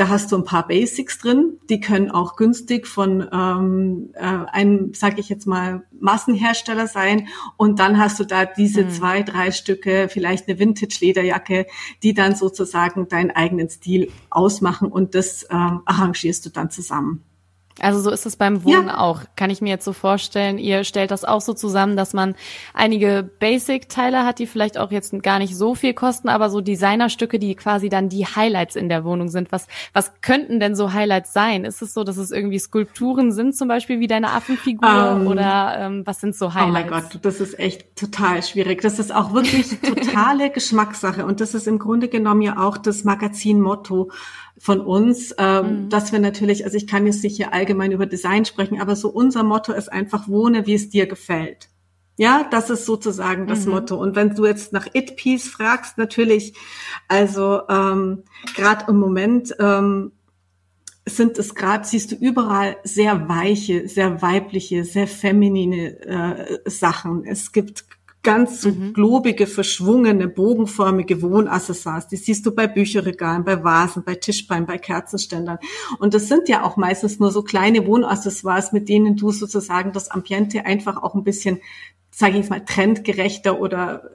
da 0.00 0.08
hast 0.08 0.32
du 0.32 0.36
ein 0.36 0.44
paar 0.44 0.66
Basics 0.66 1.18
drin, 1.18 1.58
die 1.68 1.78
können 1.78 2.10
auch 2.10 2.36
günstig 2.36 2.86
von 2.86 3.28
ähm, 3.30 4.10
äh, 4.14 4.20
einem, 4.20 4.94
sage 4.94 5.20
ich 5.20 5.28
jetzt 5.28 5.46
mal, 5.46 5.84
Massenhersteller 6.00 6.86
sein. 6.86 7.28
Und 7.58 7.80
dann 7.80 7.98
hast 7.98 8.18
du 8.18 8.24
da 8.24 8.46
diese 8.46 8.84
mhm. 8.84 8.90
zwei, 8.90 9.22
drei 9.22 9.50
Stücke, 9.50 10.08
vielleicht 10.10 10.48
eine 10.48 10.58
Vintage-Lederjacke, 10.58 11.66
die 12.02 12.14
dann 12.14 12.34
sozusagen 12.34 13.08
deinen 13.08 13.30
eigenen 13.30 13.68
Stil 13.68 14.10
ausmachen 14.30 14.90
und 14.90 15.14
das 15.14 15.42
äh, 15.42 15.48
arrangierst 15.54 16.46
du 16.46 16.50
dann 16.50 16.70
zusammen. 16.70 17.22
Also 17.80 18.00
so 18.00 18.10
ist 18.10 18.26
es 18.26 18.36
beim 18.36 18.64
Wohnen 18.64 18.88
ja. 18.88 18.98
auch. 18.98 19.22
Kann 19.36 19.50
ich 19.50 19.60
mir 19.60 19.70
jetzt 19.70 19.84
so 19.84 19.92
vorstellen, 19.92 20.58
ihr 20.58 20.84
stellt 20.84 21.10
das 21.10 21.24
auch 21.24 21.40
so 21.40 21.54
zusammen, 21.54 21.96
dass 21.96 22.12
man 22.12 22.34
einige 22.74 23.28
Basic-Teile 23.38 24.24
hat, 24.24 24.38
die 24.38 24.46
vielleicht 24.46 24.78
auch 24.78 24.90
jetzt 24.90 25.14
gar 25.22 25.38
nicht 25.38 25.56
so 25.56 25.74
viel 25.74 25.94
kosten, 25.94 26.28
aber 26.28 26.50
so 26.50 26.60
Designerstücke, 26.60 27.38
die 27.38 27.54
quasi 27.54 27.88
dann 27.88 28.08
die 28.08 28.26
Highlights 28.26 28.76
in 28.76 28.88
der 28.88 29.04
Wohnung 29.04 29.28
sind. 29.28 29.50
Was, 29.52 29.66
was 29.92 30.12
könnten 30.20 30.60
denn 30.60 30.74
so 30.74 30.92
Highlights 30.92 31.32
sein? 31.32 31.64
Ist 31.64 31.82
es 31.82 31.94
so, 31.94 32.04
dass 32.04 32.16
es 32.16 32.30
irgendwie 32.30 32.58
Skulpturen 32.58 33.32
sind, 33.32 33.56
zum 33.56 33.68
Beispiel 33.68 34.00
wie 34.00 34.06
deine 34.06 34.30
Affenfigur 34.32 35.12
um, 35.12 35.22
ähm, 35.22 35.26
oder 35.26 35.76
ähm, 35.78 36.02
was 36.06 36.20
sind 36.20 36.36
so 36.36 36.54
Highlights? 36.54 36.88
Oh 36.88 36.92
mein 36.92 37.02
Gott, 37.02 37.18
das 37.22 37.40
ist 37.40 37.58
echt 37.58 37.96
total 37.96 38.42
schwierig. 38.42 38.82
Das 38.82 38.98
ist 38.98 39.14
auch 39.14 39.32
wirklich 39.32 39.80
totale 39.82 40.50
Geschmackssache 40.50 41.24
und 41.24 41.40
das 41.40 41.54
ist 41.54 41.66
im 41.66 41.78
Grunde 41.78 42.08
genommen 42.08 42.42
ja 42.42 42.58
auch 42.58 42.76
das 42.76 43.04
Magazin-Motto 43.04 44.10
von 44.60 44.82
uns, 44.82 45.34
ähm, 45.38 45.84
mhm. 45.84 45.88
dass 45.88 46.12
wir 46.12 46.18
natürlich, 46.18 46.64
also 46.66 46.76
ich 46.76 46.86
kann 46.86 47.06
jetzt 47.06 47.24
nicht 47.24 47.36
hier 47.36 47.54
allgemein 47.54 47.92
über 47.92 48.04
Design 48.04 48.44
sprechen, 48.44 48.78
aber 48.78 48.94
so 48.94 49.08
unser 49.08 49.42
Motto 49.42 49.72
ist 49.72 49.90
einfach 49.90 50.28
wohne, 50.28 50.66
wie 50.66 50.74
es 50.74 50.90
dir 50.90 51.06
gefällt. 51.06 51.70
Ja, 52.18 52.46
das 52.50 52.68
ist 52.68 52.84
sozusagen 52.84 53.46
das 53.46 53.64
mhm. 53.64 53.72
Motto. 53.72 53.96
Und 53.96 54.16
wenn 54.16 54.34
du 54.34 54.44
jetzt 54.44 54.74
nach 54.74 54.86
It 54.92 55.16
Piece 55.16 55.48
fragst, 55.48 55.96
natürlich, 55.96 56.52
also 57.08 57.62
ähm, 57.70 58.24
gerade 58.54 58.84
im 58.88 58.98
Moment 58.98 59.56
ähm, 59.58 60.12
sind 61.06 61.38
es 61.38 61.54
gerade, 61.54 61.86
siehst 61.86 62.12
du 62.12 62.16
überall 62.16 62.76
sehr 62.84 63.30
weiche, 63.30 63.88
sehr 63.88 64.20
weibliche, 64.20 64.84
sehr 64.84 65.06
feminine 65.06 65.98
äh, 66.00 66.58
Sachen. 66.66 67.24
Es 67.24 67.52
gibt 67.52 67.86
ganz 68.22 68.60
so 68.60 68.70
mhm. 68.70 68.92
globige, 68.92 69.46
verschwungene, 69.46 70.28
bogenförmige 70.28 71.22
Wohnaccessoires. 71.22 72.08
Die 72.08 72.16
siehst 72.16 72.44
du 72.44 72.54
bei 72.54 72.66
Bücherregalen, 72.66 73.44
bei 73.44 73.64
Vasen, 73.64 74.04
bei 74.04 74.14
Tischbeinen, 74.14 74.66
bei 74.66 74.78
Kerzenständern. 74.78 75.58
Und 75.98 76.12
das 76.12 76.28
sind 76.28 76.48
ja 76.48 76.62
auch 76.62 76.76
meistens 76.76 77.18
nur 77.18 77.30
so 77.30 77.42
kleine 77.42 77.86
Wohnaccessoires, 77.86 78.72
mit 78.72 78.88
denen 78.88 79.16
du 79.16 79.30
sozusagen 79.30 79.92
das 79.92 80.10
Ambiente 80.10 80.66
einfach 80.66 81.02
auch 81.02 81.14
ein 81.14 81.24
bisschen, 81.24 81.60
sage 82.10 82.32
ich 82.32 82.38
jetzt 82.40 82.50
mal, 82.50 82.64
trendgerechter 82.64 83.58
oder 83.58 84.10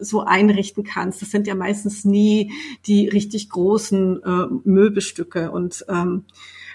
so 0.00 0.22
einrichten 0.22 0.82
kannst. 0.82 1.22
Das 1.22 1.30
sind 1.30 1.46
ja 1.46 1.54
meistens 1.54 2.04
nie 2.04 2.52
die 2.86 3.08
richtig 3.08 3.48
großen 3.50 4.22
äh, 4.22 4.46
Möbelstücke. 4.64 5.52
Und 5.52 5.84
ähm, 5.88 6.24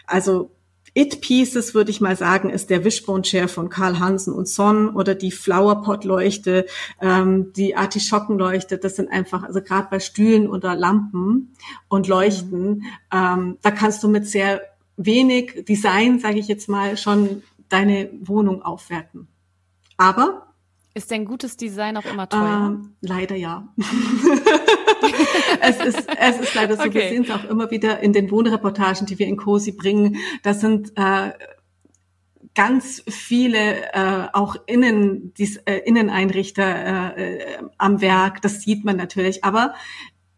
also 0.05 0.51
It 0.93 1.21
Pieces, 1.21 1.73
würde 1.73 1.91
ich 1.91 2.01
mal 2.01 2.17
sagen, 2.17 2.49
ist 2.49 2.69
der 2.69 2.83
Wishbone 2.83 3.21
Chair 3.21 3.47
von 3.47 3.69
Karl 3.69 3.99
Hansen 3.99 4.33
und 4.33 4.49
Son 4.49 4.89
oder 4.89 5.15
die 5.15 5.31
Flowerpot 5.31 6.03
Leuchte, 6.03 6.65
ähm, 6.99 7.53
die 7.53 7.77
Artischockenleuchte. 7.77 8.77
Das 8.77 8.97
sind 8.97 9.09
einfach, 9.09 9.43
also 9.43 9.61
gerade 9.61 9.87
bei 9.89 9.99
Stühlen 9.99 10.49
oder 10.49 10.75
Lampen 10.75 11.53
und 11.87 12.07
Leuchten, 12.07 12.69
mhm. 12.69 12.83
ähm, 13.11 13.57
da 13.61 13.71
kannst 13.71 14.03
du 14.03 14.09
mit 14.09 14.27
sehr 14.27 14.61
wenig 14.97 15.65
Design, 15.65 16.19
sage 16.19 16.39
ich 16.39 16.47
jetzt 16.47 16.67
mal, 16.67 16.97
schon 16.97 17.43
deine 17.69 18.09
Wohnung 18.21 18.61
aufwerten. 18.61 19.27
Aber 19.95 20.50
ist 20.93 21.09
denn 21.09 21.25
gutes 21.25 21.55
Design 21.55 21.95
auch 21.97 22.05
immer 22.05 22.27
teuer? 22.27 22.67
Ähm, 22.67 22.95
leider 22.99 23.35
ja. 23.35 23.67
es, 25.61 25.79
ist, 25.79 26.07
es 26.19 26.39
ist 26.39 26.53
leider 26.55 26.75
so. 26.75 26.83
Okay. 26.83 26.93
Wir 26.93 27.09
sehen 27.09 27.23
es 27.23 27.31
auch 27.31 27.45
immer 27.45 27.71
wieder 27.71 27.99
in 28.01 28.11
den 28.11 28.29
Wohnreportagen, 28.29 29.07
die 29.07 29.17
wir 29.17 29.27
in 29.27 29.37
COSI 29.37 29.71
bringen. 29.71 30.17
Das 30.43 30.59
sind 30.59 30.91
äh, 30.97 31.31
ganz 32.55 33.03
viele 33.07 33.93
äh, 33.93 34.27
auch 34.33 34.55
Innen, 34.65 35.33
dies, 35.35 35.57
äh, 35.57 35.77
Inneneinrichter 35.77 37.15
äh, 37.17 37.37
äh, 37.37 37.57
am 37.77 38.01
Werk. 38.01 38.41
Das 38.41 38.61
sieht 38.61 38.83
man 38.83 38.97
natürlich. 38.97 39.43
Aber 39.43 39.73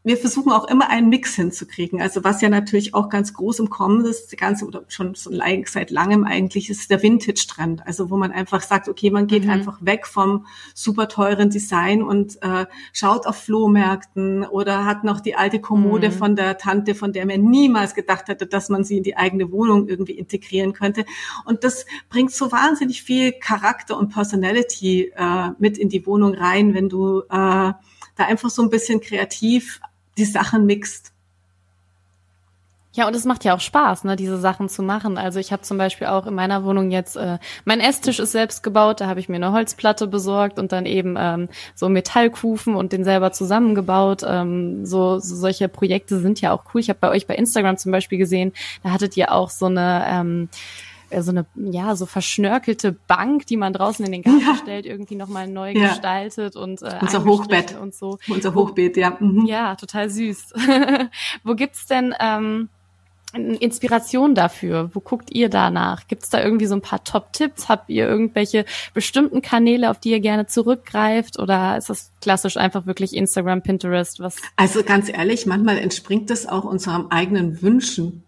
wir 0.06 0.18
versuchen 0.18 0.52
auch 0.52 0.68
immer 0.68 0.90
einen 0.90 1.08
Mix 1.08 1.36
hinzukriegen. 1.36 2.02
Also 2.02 2.26
was 2.26 2.42
ja 2.42 2.50
natürlich 2.50 2.94
auch 2.94 3.08
ganz 3.08 3.34
groß 3.34 3.60
im 3.60 3.70
Kommen 3.70 4.06
ist, 4.06 4.34
die 4.34 4.36
ganze 4.36 4.66
oder 4.66 4.84
schon 4.90 5.16
so 5.16 5.32
seit 5.66 5.92
langem 5.92 6.26
eigentlich, 6.26 6.70
ist 6.70 6.92
der 6.92 7.02
Vintage-Trend. 7.02 7.88
Also 7.88 8.10
wo 8.10 8.18
man 8.18 8.34
einfach 8.34 8.62
sagt, 8.62 8.90
okay, 8.90 9.12
man 9.12 9.28
geht 9.28 9.46
mhm. 9.46 9.52
einfach 9.52 9.78
weg 9.80 10.06
vom 10.06 10.46
super 10.74 11.08
teuren 11.08 11.50
Design 11.50 12.04
und 12.04 12.38
äh, 12.44 12.66
schaut 12.92 13.26
auf 13.26 13.38
Flohmärkten 13.38 14.44
oder 14.44 14.84
hat 14.84 15.06
noch 15.06 15.22
die 15.22 15.36
alte 15.36 15.62
Kommode 15.62 16.10
mhm. 16.10 16.14
von 16.14 16.36
der 16.36 16.58
Tante, 16.58 16.96
von 16.96 17.14
der 17.14 17.26
man 17.26 17.42
niemals 17.42 17.96
gedacht 17.96 18.28
hätte, 18.28 18.46
dass 18.46 18.68
man 18.68 18.84
sie 18.84 18.98
in 18.98 19.04
die 19.04 19.16
eigene 19.16 19.54
Wohnung 19.54 19.88
irgendwie 19.88 20.14
integrieren 20.14 20.74
könnte. 20.74 21.06
Und 21.46 21.64
das 21.64 21.86
bringt 22.10 22.32
so 22.32 22.52
wahnsinnig 22.52 23.04
viel 23.04 23.32
Charakter 23.32 23.98
und 23.98 24.10
Personality 24.10 25.14
äh, 25.16 25.52
mit 25.60 25.78
in 25.78 25.88
die 25.88 26.06
Wohnung 26.06 26.34
rein, 26.34 26.74
wenn 26.74 26.90
du 26.90 27.22
äh, 27.30 27.72
da 28.16 28.26
einfach 28.26 28.50
so 28.50 28.62
ein 28.62 28.70
bisschen 28.70 29.00
kreativ 29.00 29.80
die 30.17 30.25
Sachen 30.25 30.65
mixt. 30.65 31.13
Ja, 32.96 33.08
und 33.08 33.15
es 33.15 33.25
macht 33.25 33.43
ja 33.43 33.55
auch 33.55 33.60
Spaß, 33.60 34.03
ne, 34.03 34.15
diese 34.15 34.38
Sachen 34.38 34.70
zu 34.70 34.84
machen. 34.84 35.17
Also 35.17 35.39
ich 35.39 35.51
habe 35.51 35.63
zum 35.63 35.79
Beispiel 35.79 36.05
auch 36.05 36.27
in 36.27 36.36
meiner 36.36 36.63
Wohnung 36.63 36.91
jetzt, 36.91 37.15
äh, 37.15 37.39
mein 37.65 37.79
Esstisch 37.79 38.20
ist 38.20 38.34
selbst 38.34 38.62
gebaut, 38.62 39.01
da 39.01 39.08
habe 39.08 39.20
ich 39.20 39.27
mir 39.27 39.38
eine 39.38 39.51
Holzplatte 39.51 40.05
besorgt 40.05 40.60
und 40.60 40.72
dann 40.72 40.86
eben 40.86 41.15
ähm, 41.17 41.50
so 41.74 41.89
Metallkufen 41.89 42.75
und 42.75 42.93
den 42.93 43.03
selber 43.03 43.32
zusammengebaut. 43.32 44.22
Ähm, 44.24 44.86
so, 44.86 45.17
so 45.17 45.36
solche 45.36 45.70
Projekte 45.70 46.20
sind 46.20 46.39
ja 46.39 46.51
auch 46.51 46.65
cool. 46.74 46.82
Ich 46.82 46.89
habe 46.89 47.00
bei 47.01 47.10
euch 47.10 47.25
bei 47.25 47.36
Instagram 47.36 47.77
zum 47.77 47.91
Beispiel 47.91 48.20
gesehen, 48.20 48.53
da 48.84 48.91
hattet 48.91 49.17
ihr 49.17 49.32
auch 49.32 49.50
so 49.50 49.65
eine 49.65 50.05
ähm, 50.08 50.50
äh, 50.51 50.93
so 51.22 51.32
eine, 51.32 51.46
ja, 51.55 51.96
so 51.96 52.05
verschnörkelte 52.05 52.93
Bank, 52.93 53.46
die 53.48 53.58
man 53.58 53.74
draußen 53.74 54.05
in 54.05 54.12
den 54.12 54.22
Garten 54.24 54.39
ja. 54.39 54.55
stellt, 54.55 54.86
irgendwie 54.86 55.15
nochmal 55.15 55.48
neu 55.48 55.72
ja. 55.74 55.89
gestaltet 55.89 56.55
und 56.55 56.82
äh, 56.82 56.98
unser 57.01 57.25
Hochbett 57.25 57.77
und 57.79 57.93
so. 57.93 58.17
Unser 58.27 58.55
Hochbett, 58.55 58.98
ja. 58.98 59.17
Mhm. 59.20 59.46
Ja, 59.46 59.75
total 59.75 60.10
süß. 60.10 60.53
Wo 61.43 61.55
gibt's 61.55 61.86
denn 61.86 62.15
ähm, 62.20 62.70
Inspiration 63.34 64.36
dafür? 64.36 64.91
Wo 64.93 65.00
guckt 65.00 65.29
ihr 65.32 65.50
danach? 65.50 66.08
Gibt's 66.08 66.29
da 66.29 66.43
irgendwie 66.43 66.67
so 66.67 66.75
ein 66.75 66.82
paar 66.82 67.03
Top-Tipps? 67.03 67.67
Habt 67.67 67.89
ihr 67.89 68.08
irgendwelche 68.08 68.65
bestimmten 68.93 69.41
Kanäle, 69.41 69.89
auf 69.89 70.00
die 70.00 70.12
ihr 70.12 70.20
gerne 70.20 70.46
zurückgreift? 70.46 71.39
Oder 71.39 71.77
ist 71.77 71.89
das 71.89 72.12
klassisch 72.22 72.58
einfach 72.58 72.86
wirklich 72.86 73.15
Instagram, 73.15 73.63
Pinterest? 73.63 74.20
Was? 74.20 74.38
Also 74.55 74.84
ganz 74.84 75.10
ehrlich, 75.10 75.46
manchmal 75.46 75.79
entspringt 75.79 76.29
das 76.29 76.48
auch 76.48 76.63
unserem 76.63 77.08
eigenen 77.08 77.62
Wünschen. 77.62 78.24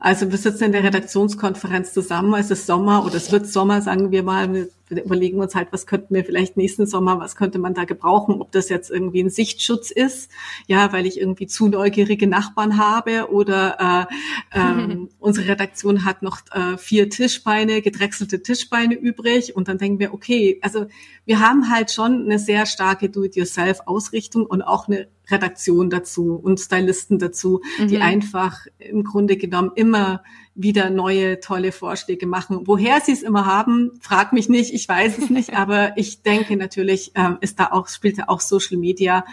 Also 0.00 0.30
wir 0.30 0.38
sitzen 0.38 0.64
in 0.64 0.72
der 0.72 0.82
Redaktionskonferenz 0.82 1.92
zusammen, 1.92 2.32
es 2.34 2.50
ist 2.50 2.66
Sommer 2.66 3.04
oder 3.04 3.16
es 3.16 3.30
wird 3.30 3.46
Sommer, 3.46 3.82
sagen 3.82 4.10
wir 4.10 4.22
mal, 4.22 4.68
wir 4.90 5.04
überlegen 5.04 5.38
uns 5.38 5.54
halt, 5.54 5.68
was 5.70 5.86
könnten 5.86 6.14
wir 6.14 6.24
vielleicht 6.24 6.56
nächsten 6.56 6.86
Sommer, 6.86 7.18
was 7.20 7.36
könnte 7.36 7.58
man 7.58 7.74
da 7.74 7.84
gebrauchen, 7.84 8.40
ob 8.40 8.52
das 8.52 8.68
jetzt 8.68 8.90
irgendwie 8.90 9.22
ein 9.22 9.30
Sichtschutz 9.30 9.90
ist, 9.90 10.30
ja, 10.66 10.92
weil 10.92 11.06
ich 11.06 11.20
irgendwie 11.20 11.46
zu 11.46 11.68
neugierige 11.68 12.26
Nachbarn 12.26 12.76
habe 12.76 13.30
oder 13.30 14.08
äh, 14.52 14.58
ähm, 14.58 15.08
unsere 15.18 15.48
Redaktion 15.48 16.04
hat 16.04 16.22
noch 16.22 16.40
äh, 16.52 16.76
vier 16.76 17.08
Tischbeine, 17.08 17.82
gedrechselte 17.82 18.42
Tischbeine 18.42 18.94
übrig 18.94 19.56
und 19.56 19.68
dann 19.68 19.78
denken 19.78 19.98
wir, 19.98 20.12
okay, 20.12 20.58
also 20.62 20.86
wir 21.24 21.40
haben 21.40 21.70
halt 21.70 21.90
schon 21.90 22.24
eine 22.24 22.38
sehr 22.38 22.66
starke 22.66 23.08
Do-it-yourself-Ausrichtung 23.08 24.46
und 24.46 24.62
auch 24.62 24.88
eine 24.88 25.08
Redaktion 25.30 25.90
dazu 25.90 26.34
und 26.34 26.58
Stylisten 26.58 27.18
dazu, 27.18 27.62
mhm. 27.78 27.88
die 27.88 27.98
einfach 27.98 28.66
im 28.78 29.04
Grunde 29.04 29.36
genommen 29.36 29.70
immer 29.74 30.22
wieder 30.54 30.90
neue 30.90 31.40
tolle 31.40 31.72
Vorschläge 31.72 32.26
machen. 32.26 32.62
Woher 32.64 33.00
sie 33.00 33.12
es 33.12 33.22
immer 33.22 33.46
haben, 33.46 33.92
frag 34.00 34.32
mich 34.32 34.48
nicht, 34.48 34.74
ich 34.74 34.88
weiß 34.88 35.18
es 35.18 35.30
nicht, 35.30 35.54
aber 35.56 35.96
ich 35.96 36.22
denke 36.22 36.56
natürlich 36.56 37.12
ähm, 37.14 37.38
ist 37.40 37.60
da 37.60 37.68
auch 37.70 37.88
spielt 37.88 38.18
da 38.18 38.24
auch 38.26 38.40
Social 38.40 38.76
Media 38.76 39.24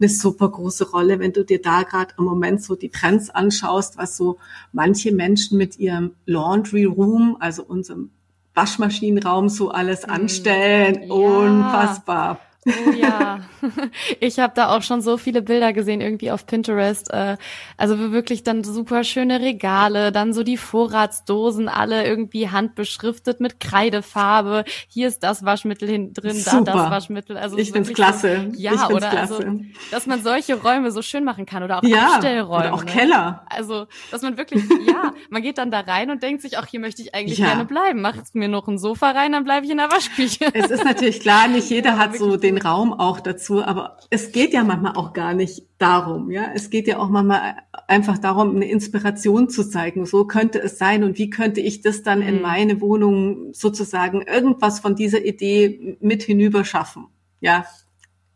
eine 0.00 0.08
super 0.08 0.48
große 0.48 0.90
Rolle, 0.90 1.20
wenn 1.20 1.32
du 1.32 1.44
dir 1.44 1.62
da 1.62 1.82
gerade 1.82 2.14
im 2.18 2.24
Moment 2.24 2.62
so 2.62 2.74
die 2.74 2.90
Trends 2.90 3.30
anschaust, 3.30 3.98
was 3.98 4.16
so 4.16 4.38
manche 4.72 5.12
Menschen 5.12 5.58
mit 5.58 5.78
ihrem 5.78 6.14
Laundry 6.26 6.84
Room, 6.84 7.36
also 7.38 7.62
unserem 7.62 8.10
Waschmaschinenraum 8.54 9.48
so 9.48 9.70
alles 9.70 10.06
mhm. 10.06 10.12
anstellen, 10.12 11.04
ja. 11.04 11.12
unfassbar. 11.12 12.40
Oh 12.64 12.90
ja, 12.92 13.40
ich 14.20 14.38
habe 14.38 14.52
da 14.54 14.76
auch 14.76 14.82
schon 14.82 15.02
so 15.02 15.16
viele 15.16 15.42
Bilder 15.42 15.72
gesehen 15.72 16.00
irgendwie 16.00 16.30
auf 16.30 16.46
Pinterest. 16.46 17.12
Äh, 17.12 17.36
also 17.76 18.12
wirklich 18.12 18.44
dann 18.44 18.62
super 18.62 19.02
schöne 19.02 19.40
Regale, 19.40 20.12
dann 20.12 20.32
so 20.32 20.44
die 20.44 20.56
Vorratsdosen, 20.56 21.68
alle 21.68 22.06
irgendwie 22.06 22.50
handbeschriftet 22.50 23.40
mit 23.40 23.58
Kreidefarbe. 23.58 24.64
Hier 24.86 25.08
ist 25.08 25.24
das 25.24 25.44
Waschmittel 25.44 25.88
hin 25.88 26.14
drin, 26.14 26.36
super. 26.36 26.62
da 26.62 26.72
das 26.74 26.90
Waschmittel. 26.90 27.36
Also 27.36 27.58
ich 27.58 27.72
find's 27.72 27.92
klasse. 27.92 28.50
So, 28.52 28.60
ja, 28.60 28.88
oder 28.88 29.10
klasse. 29.10 29.34
Also, 29.34 29.60
dass 29.90 30.06
man 30.06 30.22
solche 30.22 30.54
Räume 30.54 30.92
so 30.92 31.02
schön 31.02 31.24
machen 31.24 31.46
kann 31.46 31.64
oder 31.64 31.78
auch 31.78 31.82
ja, 31.82 32.12
Abstellräume. 32.12 32.66
Oder 32.66 32.74
auch 32.74 32.84
ne? 32.84 32.92
Keller. 32.92 33.44
Also, 33.50 33.86
dass 34.12 34.22
man 34.22 34.36
wirklich, 34.36 34.62
ja, 34.86 35.14
man 35.30 35.42
geht 35.42 35.58
dann 35.58 35.72
da 35.72 35.80
rein 35.80 36.10
und 36.10 36.22
denkt 36.22 36.42
sich, 36.42 36.58
ach, 36.58 36.68
hier 36.68 36.78
möchte 36.78 37.02
ich 37.02 37.12
eigentlich 37.12 37.38
ja. 37.38 37.46
gerne 37.46 37.64
bleiben. 37.64 38.00
Macht 38.02 38.34
mir 38.34 38.48
noch 38.48 38.68
ein 38.68 38.78
Sofa 38.78 39.10
rein, 39.10 39.32
dann 39.32 39.42
bleibe 39.42 39.66
ich 39.66 39.72
in 39.72 39.78
der 39.78 39.90
Waschküche. 39.90 40.46
Es 40.52 40.70
ist 40.70 40.84
natürlich 40.84 41.18
klar, 41.18 41.48
nicht 41.48 41.68
jeder 41.68 41.98
hat 41.98 42.16
so 42.16 42.36
den 42.36 42.51
den 42.54 42.62
Raum 42.62 42.92
auch 42.92 43.20
dazu, 43.20 43.62
aber 43.62 43.98
es 44.10 44.32
geht 44.32 44.52
ja 44.52 44.64
manchmal 44.64 44.96
auch 44.96 45.12
gar 45.12 45.34
nicht 45.34 45.66
darum, 45.78 46.30
ja. 46.30 46.46
Es 46.54 46.70
geht 46.70 46.86
ja 46.86 46.98
auch 46.98 47.08
manchmal 47.08 47.56
einfach 47.88 48.18
darum, 48.18 48.56
eine 48.56 48.70
Inspiration 48.70 49.48
zu 49.48 49.68
zeigen. 49.68 50.06
So 50.06 50.24
könnte 50.26 50.60
es 50.60 50.78
sein 50.78 51.04
und 51.04 51.18
wie 51.18 51.30
könnte 51.30 51.60
ich 51.60 51.80
das 51.80 52.02
dann 52.02 52.22
in 52.22 52.36
mhm. 52.36 52.42
meine 52.42 52.80
Wohnung 52.80 53.52
sozusagen 53.52 54.22
irgendwas 54.22 54.80
von 54.80 54.96
dieser 54.96 55.24
Idee 55.24 55.96
mit 56.00 56.22
hinüber 56.22 56.64
schaffen, 56.64 57.06
ja. 57.40 57.64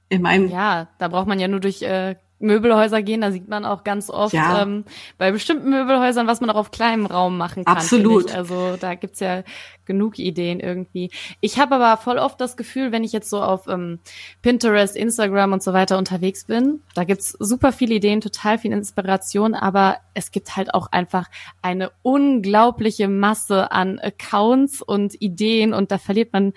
In 0.09 0.23
meinem 0.23 0.49
ja, 0.49 0.89
da 0.99 1.09
braucht 1.09 1.27
man 1.27 1.41
ja 1.41 1.49
nur 1.49 1.59
durch 1.59 1.83
äh, 1.83 2.15
Möbelhäuser 2.38 3.02
gehen, 3.02 3.23
da 3.23 3.31
sieht 3.31 3.49
man 3.49 3.64
auch 3.64 3.83
ganz 3.83 4.11
oft 4.11 4.35
ja. 4.35 4.62
ähm, 4.62 4.85
bei 5.16 5.33
bestimmten 5.33 5.71
Möbelhäusern, 5.71 6.26
was 6.26 6.40
man 6.40 6.50
auch 6.50 6.57
auf 6.57 6.71
kleinem 6.71 7.07
Raum 7.07 7.38
machen 7.38 7.64
kann. 7.64 7.76
Absolut. 7.76 8.35
Also 8.35 8.76
da 8.76 8.95
gibt's 8.95 9.21
ja 9.21 9.43
genug 9.87 10.19
Ideen 10.19 10.61
irgendwie. 10.61 11.11
Ich 11.40 11.59
habe 11.59 11.76
aber 11.76 11.97
voll 11.97 12.19
oft 12.19 12.40
das 12.40 12.57
Gefühl, 12.57 12.93
wenn 12.93 13.05
ich 13.05 13.12
jetzt 13.12 13.31
so 13.31 13.40
auf 13.40 13.69
ähm, 13.69 14.00
Pinterest, 14.43 14.97
Instagram 14.97 15.52
und 15.52 15.62
so 15.62 15.73
weiter 15.73 15.97
unterwegs 15.97 16.45
bin, 16.45 16.81
da 16.95 17.05
gibt's 17.05 17.31
super 17.38 17.73
viele 17.73 17.95
Ideen, 17.95 18.21
total 18.21 18.59
viel 18.59 18.73
Inspiration, 18.73 19.55
aber 19.55 19.99
es 20.12 20.31
gibt 20.31 20.57
halt 20.57 20.75
auch 20.75 20.93
einfach 20.93 21.28
eine 21.62 21.90
unglaubliche 22.02 23.09
Masse 23.09 23.71
an 23.71 23.99
Accounts 23.99 24.83
und 24.83 25.21
Ideen 25.23 25.73
und 25.73 25.90
da 25.90 25.99
verliert 25.99 26.33
man 26.33 26.52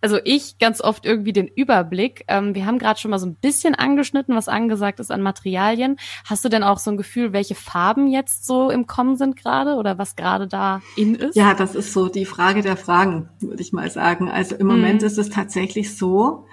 also 0.00 0.18
ich 0.24 0.58
ganz 0.58 0.80
oft 0.80 1.04
irgendwie 1.04 1.32
den 1.32 1.48
Überblick. 1.48 2.24
Ähm, 2.28 2.54
wir 2.54 2.66
haben 2.66 2.78
gerade 2.78 3.00
schon 3.00 3.10
mal 3.10 3.18
so 3.18 3.26
ein 3.26 3.34
bisschen 3.34 3.74
angeschnitten, 3.74 4.34
was 4.34 4.48
angesagt 4.48 5.00
ist 5.00 5.10
an 5.10 5.22
Materialien. 5.22 5.96
Hast 6.24 6.44
du 6.44 6.48
denn 6.48 6.62
auch 6.62 6.78
so 6.78 6.90
ein 6.90 6.96
Gefühl, 6.96 7.32
welche 7.32 7.54
Farben 7.54 8.06
jetzt 8.06 8.46
so 8.46 8.70
im 8.70 8.86
Kommen 8.86 9.16
sind 9.16 9.36
gerade 9.36 9.74
oder 9.74 9.98
was 9.98 10.16
gerade 10.16 10.46
da 10.46 10.80
in 10.96 11.14
ist? 11.14 11.36
Ja, 11.36 11.54
das 11.54 11.74
ist 11.74 11.92
so 11.92 12.08
die 12.08 12.26
Frage 12.26 12.62
der 12.62 12.76
Fragen, 12.76 13.28
würde 13.40 13.62
ich 13.62 13.72
mal 13.72 13.90
sagen. 13.90 14.30
Also 14.30 14.54
im 14.54 14.66
Moment 14.66 15.02
mhm. 15.02 15.06
ist 15.06 15.18
es 15.18 15.30
tatsächlich 15.30 15.96
so, 15.96 16.46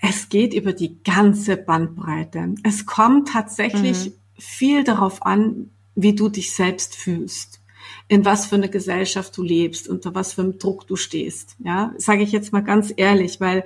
es 0.00 0.28
geht 0.28 0.52
über 0.52 0.72
die 0.72 1.02
ganze 1.02 1.56
Bandbreite. 1.56 2.54
Es 2.62 2.86
kommt 2.86 3.28
tatsächlich 3.28 4.06
mhm. 4.06 4.12
viel 4.38 4.84
darauf 4.84 5.24
an, 5.24 5.70
wie 5.94 6.14
du 6.14 6.28
dich 6.28 6.54
selbst 6.54 6.96
fühlst 6.96 7.61
in 8.08 8.24
was 8.24 8.46
für 8.46 8.56
eine 8.56 8.68
Gesellschaft 8.68 9.36
du 9.36 9.42
lebst, 9.42 9.88
unter 9.88 10.14
was 10.14 10.34
für 10.34 10.42
einem 10.42 10.58
Druck 10.58 10.86
du 10.86 10.96
stehst. 10.96 11.56
Ja, 11.64 11.94
sage 11.96 12.22
ich 12.22 12.32
jetzt 12.32 12.52
mal 12.52 12.60
ganz 12.60 12.92
ehrlich, 12.96 13.40
weil 13.40 13.64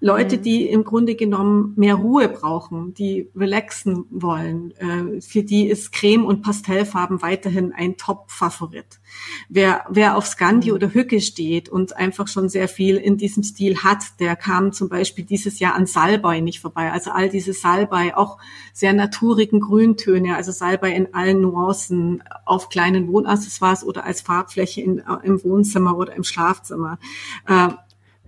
Leute, 0.00 0.38
mhm. 0.38 0.42
die 0.42 0.66
im 0.66 0.84
Grunde 0.84 1.14
genommen 1.14 1.72
mehr 1.76 1.94
Ruhe 1.94 2.28
brauchen, 2.28 2.94
die 2.94 3.30
relaxen 3.34 4.04
wollen, 4.10 4.72
äh, 4.72 5.20
für 5.20 5.42
die 5.42 5.68
ist 5.68 5.92
Creme 5.92 6.24
und 6.24 6.42
Pastellfarben 6.42 7.22
weiterhin 7.22 7.72
ein 7.72 7.96
Top-Favorit. 7.96 9.00
Wer, 9.48 9.84
wer 9.88 10.16
auf 10.16 10.26
Scandi 10.26 10.68
mhm. 10.68 10.74
oder 10.74 10.94
Hücke 10.94 11.20
steht 11.20 11.68
und 11.68 11.96
einfach 11.96 12.28
schon 12.28 12.48
sehr 12.48 12.68
viel 12.68 12.96
in 12.96 13.16
diesem 13.16 13.42
Stil 13.42 13.78
hat, 13.82 13.98
der 14.20 14.36
kam 14.36 14.72
zum 14.72 14.88
Beispiel 14.88 15.24
dieses 15.24 15.58
Jahr 15.58 15.74
an 15.74 15.86
Salbei 15.86 16.40
nicht 16.40 16.60
vorbei. 16.60 16.90
Also 16.92 17.10
all 17.10 17.28
diese 17.28 17.52
Salbei, 17.52 18.16
auch 18.16 18.38
sehr 18.72 18.92
naturigen 18.92 19.60
Grüntöne, 19.60 20.36
also 20.36 20.52
Salbei 20.52 20.92
in 20.92 21.14
allen 21.14 21.40
Nuancen 21.40 22.22
auf 22.44 22.68
kleinen 22.68 23.08
Wohnaccessoires 23.08 23.84
oder 23.84 24.04
als 24.04 24.20
Farbfläche 24.20 24.82
in, 24.82 25.02
im 25.22 25.42
Wohnzimmer 25.44 25.96
oder 25.96 26.14
im 26.14 26.24
Schlafzimmer. 26.24 26.98
Äh, 27.46 27.68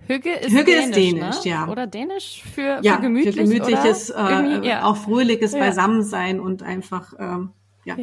Hügge 0.07 0.33
ist 0.33 0.51
Hügge 0.51 0.71
dänisch, 0.71 0.85
ist 0.85 0.95
dänisch 0.95 1.45
ne? 1.45 1.51
ja. 1.51 1.67
Oder 1.67 1.85
dänisch 1.85 2.43
für, 2.55 2.79
ja, 2.81 2.95
für 2.95 3.01
gemütlich, 3.01 3.35
für 3.35 3.43
gemütliches, 3.43 4.09
äh, 4.09 4.65
ja. 4.65 4.83
auch 4.83 4.97
fröhliches. 4.97 5.51
Beisammensein 5.51 6.39
und 6.39 6.63
einfach, 6.63 7.13
ähm, 7.19 7.51
ja. 7.85 7.95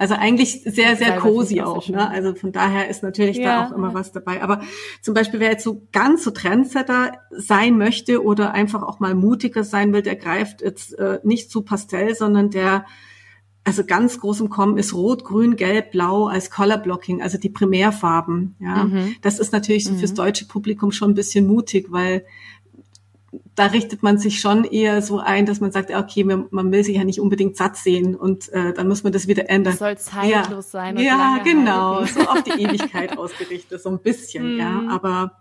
Also 0.00 0.14
eigentlich 0.14 0.62
sehr, 0.62 0.96
sehr 0.96 1.18
cozy 1.18 1.60
auch. 1.60 1.86
Ne? 1.90 2.08
Also 2.08 2.34
von 2.34 2.52
daher 2.52 2.88
ist 2.88 3.02
natürlich 3.02 3.36
ja, 3.36 3.44
da 3.44 3.66
auch 3.66 3.76
immer 3.76 3.92
was 3.92 4.12
dabei. 4.12 4.42
Aber 4.42 4.62
zum 5.02 5.12
Beispiel, 5.12 5.40
wer 5.40 5.50
jetzt 5.50 5.62
so 5.62 5.86
ganz 5.92 6.24
so 6.24 6.30
Trendsetter 6.30 7.18
sein 7.28 7.76
möchte 7.76 8.24
oder 8.24 8.52
einfach 8.52 8.82
auch 8.82 8.98
mal 8.98 9.14
mutiger 9.14 9.62
sein 9.62 9.92
will, 9.92 10.00
der 10.00 10.16
greift 10.16 10.62
jetzt 10.62 10.98
äh, 10.98 11.20
nicht 11.22 11.50
zu 11.50 11.60
Pastell, 11.60 12.14
sondern 12.14 12.48
der 12.48 12.86
also 13.62 13.84
ganz 13.84 14.18
groß 14.18 14.40
im 14.40 14.48
Kommen 14.48 14.78
ist 14.78 14.94
Rot, 14.94 15.22
Grün, 15.22 15.56
Gelb, 15.56 15.90
Blau 15.90 16.28
als 16.28 16.50
Color 16.50 16.78
Blocking, 16.78 17.20
also 17.20 17.36
die 17.36 17.50
Primärfarben. 17.50 18.56
Ja, 18.58 18.84
mhm. 18.84 19.16
das 19.20 19.38
ist 19.38 19.52
natürlich 19.52 19.84
so 19.84 19.94
fürs 19.94 20.12
mhm. 20.12 20.16
deutsche 20.16 20.46
Publikum 20.46 20.92
schon 20.92 21.10
ein 21.10 21.14
bisschen 21.14 21.46
mutig, 21.46 21.88
weil 21.90 22.24
da 23.60 23.66
richtet 23.66 24.02
man 24.02 24.16
sich 24.16 24.40
schon 24.40 24.64
eher 24.64 25.02
so 25.02 25.18
ein, 25.18 25.44
dass 25.44 25.60
man 25.60 25.70
sagt, 25.70 25.90
okay, 25.94 26.24
man 26.24 26.72
will 26.72 26.82
sich 26.82 26.96
ja 26.96 27.04
nicht 27.04 27.20
unbedingt 27.20 27.58
satt 27.58 27.76
sehen 27.76 28.14
und 28.14 28.48
äh, 28.54 28.72
dann 28.72 28.88
muss 28.88 29.04
man 29.04 29.12
das 29.12 29.28
wieder 29.28 29.50
ändern. 29.50 29.74
Das 29.74 29.80
soll 29.80 29.98
zeitlos 29.98 30.72
ja. 30.72 30.80
sein. 30.80 30.96
Ja, 30.96 31.40
genau, 31.44 31.96
halten. 31.96 32.14
so 32.14 32.20
auf 32.20 32.42
die 32.42 32.62
Ewigkeit 32.62 33.18
ausgerichtet, 33.18 33.82
so 33.82 33.90
ein 33.90 33.98
bisschen, 33.98 34.56
ja. 34.58 34.70
Mhm. 34.80 34.88
Aber 34.88 35.39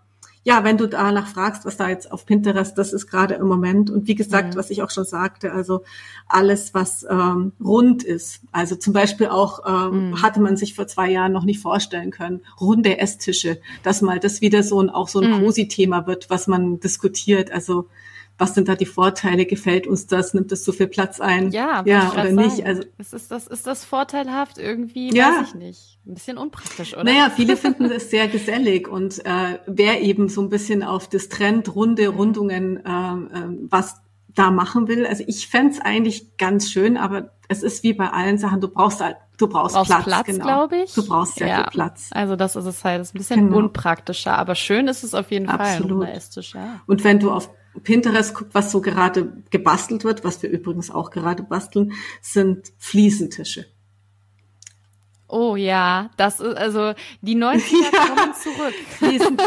ja, 0.49 0.63
wenn 0.63 0.79
du 0.79 0.87
danach 0.87 1.27
fragst, 1.27 1.63
was 1.63 1.77
da 1.77 1.89
jetzt 1.89 2.11
auf 2.11 2.25
Pinterest, 2.25 2.75
das 2.75 2.91
ist 2.91 3.05
gerade 3.05 3.35
im 3.35 3.45
Moment. 3.45 3.91
Und 3.91 4.07
wie 4.07 4.15
gesagt, 4.15 4.55
mhm. 4.55 4.57
was 4.57 4.71
ich 4.71 4.81
auch 4.81 4.89
schon 4.89 5.05
sagte, 5.05 5.51
also 5.53 5.83
alles, 6.27 6.73
was 6.73 7.05
ähm, 7.07 7.51
rund 7.63 8.01
ist. 8.01 8.41
Also 8.51 8.75
zum 8.75 8.91
Beispiel 8.91 9.27
auch 9.27 9.59
ähm, 9.67 10.09
mhm. 10.09 10.21
hatte 10.23 10.41
man 10.41 10.57
sich 10.57 10.73
vor 10.73 10.87
zwei 10.87 11.11
Jahren 11.11 11.33
noch 11.33 11.45
nicht 11.45 11.61
vorstellen 11.61 12.09
können, 12.09 12.41
runde 12.59 12.97
Esstische, 12.97 13.59
dass 13.83 14.01
mal 14.01 14.19
das 14.19 14.41
wieder 14.41 14.63
so 14.63 14.81
ein 14.81 14.89
auch 14.89 15.07
so 15.07 15.19
ein 15.19 15.29
mhm. 15.29 15.43
Cosi-Thema 15.43 16.07
wird, 16.07 16.31
was 16.31 16.47
man 16.47 16.79
diskutiert. 16.79 17.51
Also 17.51 17.85
was 18.39 18.55
sind 18.55 18.69
da 18.69 18.75
die 18.75 18.85
Vorteile? 18.85 19.45
Gefällt 19.45 19.85
uns 19.85 20.07
das? 20.07 20.33
Nimmt 20.33 20.51
das 20.51 20.63
so 20.63 20.71
viel 20.71 20.87
Platz 20.87 21.19
ein? 21.19 21.51
Ja, 21.51 21.83
ja 21.85 22.11
oder 22.11 22.31
nicht? 22.31 22.65
Also 22.65 22.83
ist, 22.97 23.13
ist, 23.13 23.31
das, 23.31 23.47
ist 23.47 23.67
das 23.67 23.83
vorteilhaft 23.83 24.57
irgendwie? 24.57 25.13
Ja. 25.13 25.41
Weiß 25.41 25.49
ich 25.49 25.55
nicht. 25.55 25.99
Ein 26.07 26.13
bisschen 26.13 26.37
unpraktisch, 26.37 26.93
oder? 26.93 27.03
Naja, 27.03 27.29
viele 27.35 27.57
finden 27.57 27.85
es 27.91 28.09
sehr 28.09 28.27
gesellig 28.29 28.87
und 28.87 29.23
äh, 29.25 29.59
wer 29.67 30.01
eben 30.01 30.29
so 30.29 30.41
ein 30.41 30.49
bisschen 30.49 30.83
auf 30.83 31.09
das 31.09 31.29
Trend 31.29 31.75
runde 31.75 32.07
Rundungen 32.07 32.77
äh, 32.77 32.89
äh, 32.89 33.57
was 33.69 33.97
da 34.29 34.51
machen 34.51 34.87
will. 34.87 35.05
Also 35.05 35.23
ich 35.27 35.47
fände 35.47 35.73
es 35.73 35.81
eigentlich 35.81 36.37
ganz 36.37 36.71
schön, 36.71 36.97
aber 36.97 37.31
es 37.49 37.63
ist 37.63 37.83
wie 37.83 37.93
bei 37.93 38.09
allen 38.09 38.37
Sachen, 38.37 38.61
du 38.61 38.69
brauchst 38.69 39.01
halt, 39.01 39.17
du 39.37 39.47
brauchst, 39.47 39.75
brauchst 39.75 39.89
Platz, 39.89 40.03
Platz 40.03 40.25
genau. 40.27 40.45
glaube 40.45 40.77
ich. 40.77 40.93
Du 40.93 41.05
brauchst 41.05 41.35
sehr 41.35 41.47
ja. 41.47 41.55
viel 41.63 41.71
Platz. 41.71 42.09
Also 42.11 42.35
das 42.35 42.55
ist 42.55 42.65
es 42.65 42.83
halt, 42.85 43.01
das 43.01 43.09
ist 43.09 43.15
ein 43.15 43.17
bisschen 43.17 43.45
genau. 43.47 43.57
unpraktischer, 43.57 44.37
aber 44.37 44.55
schön 44.55 44.87
ist 44.87 45.03
es 45.03 45.13
auf 45.13 45.31
jeden 45.31 45.49
Absolut. 45.49 46.05
Fall. 46.05 46.15
Absolut. 46.15 46.53
Ja. 46.53 46.81
Und 46.85 47.03
wenn 47.03 47.19
du 47.19 47.31
auf 47.31 47.49
Pinterest 47.83 48.33
guckt, 48.33 48.53
was 48.53 48.71
so 48.71 48.81
gerade 48.81 49.33
gebastelt 49.49 50.03
wird, 50.03 50.23
was 50.23 50.41
wir 50.41 50.49
übrigens 50.49 50.91
auch 50.91 51.11
gerade 51.11 51.43
basteln, 51.43 51.93
sind 52.21 52.71
Fliesentische. 52.77 53.65
Oh 55.31 55.55
ja, 55.55 56.09
das 56.17 56.39
ist 56.39 56.57
also 56.57 56.93
die 57.21 57.37
90er 57.37 57.61
ja. 57.93 58.07
kommen 58.07 58.33
zurück. 58.33 58.73
Fliesen, 58.97 59.37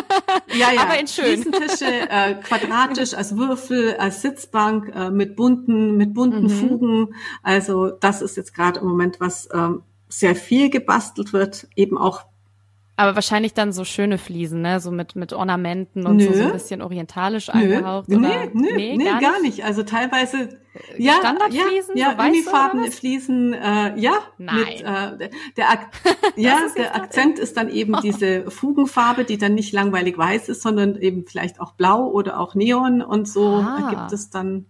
ja, 0.55 0.71
ja. 0.73 0.83
Aber 0.83 0.99
in 0.99 1.09
schön. 1.09 1.43
Fliesentische, 1.43 2.09
äh, 2.09 2.35
quadratisch 2.37 3.14
als 3.14 3.37
Würfel, 3.37 3.97
als 3.97 4.23
Sitzbank, 4.23 4.93
äh, 4.95 5.11
mit 5.11 5.35
bunten, 5.35 5.97
mit 5.97 6.14
bunten 6.14 6.45
mhm. 6.45 6.50
Fugen. 6.50 7.14
Also 7.43 7.91
das 7.91 8.23
ist 8.23 8.37
jetzt 8.37 8.55
gerade 8.55 8.79
im 8.79 8.87
Moment, 8.87 9.19
was 9.19 9.49
ähm, 9.52 9.83
sehr 10.09 10.37
viel 10.37 10.71
gebastelt 10.71 11.33
wird, 11.33 11.67
eben 11.75 11.99
auch 11.99 12.26
aber 13.02 13.16
wahrscheinlich 13.16 13.52
dann 13.52 13.73
so 13.73 13.85
schöne 13.85 14.16
Fliesen, 14.16 14.62
ne? 14.62 14.80
So 14.80 14.90
mit, 14.90 15.16
mit 15.16 15.32
Ornamenten 15.32 16.06
und 16.06 16.21
so, 16.21 16.32
so 16.32 16.44
ein 16.44 16.52
bisschen 16.52 16.82
orientalisch 16.82 17.49
nö. 17.49 17.61
angehaucht. 17.61 18.09
Oder? 18.09 18.18
Nee, 18.18 18.50
nee, 18.54 18.97
nee, 18.97 19.04
gar, 19.04 19.21
gar 19.21 19.40
nicht. 19.40 19.56
nicht. 19.56 19.64
Also 19.64 19.82
teilweise 19.82 20.61
äh, 20.75 21.02
ja, 21.02 21.14
Standardfliesen, 21.14 21.97
ja, 21.97 22.14
ja 22.16 22.26
Unifarbenfliesen, 22.26 23.54
äh, 23.54 23.99
ja. 23.99 24.12
Nein. 24.38 24.56
Mit, 24.56 24.82
äh, 24.82 25.30
der, 25.56 25.71
Ak 25.71 25.90
ja, 26.37 26.61
der 26.76 26.94
Akzent 26.94 27.38
ist 27.38 27.56
dann 27.56 27.68
eben 27.68 27.97
diese 28.02 28.50
Fugenfarbe, 28.50 29.25
die 29.25 29.37
dann 29.37 29.54
nicht 29.54 29.73
langweilig 29.73 30.16
weiß 30.16 30.49
ist, 30.49 30.62
sondern 30.62 30.97
eben 30.97 31.26
vielleicht 31.26 31.61
auch 31.61 31.73
blau 31.73 32.06
oder 32.06 32.38
auch 32.38 32.54
Neon 32.54 33.02
und 33.02 33.28
so 33.28 33.56
ah. 33.56 33.88
gibt 33.90 34.12
es 34.12 34.30
dann 34.30 34.66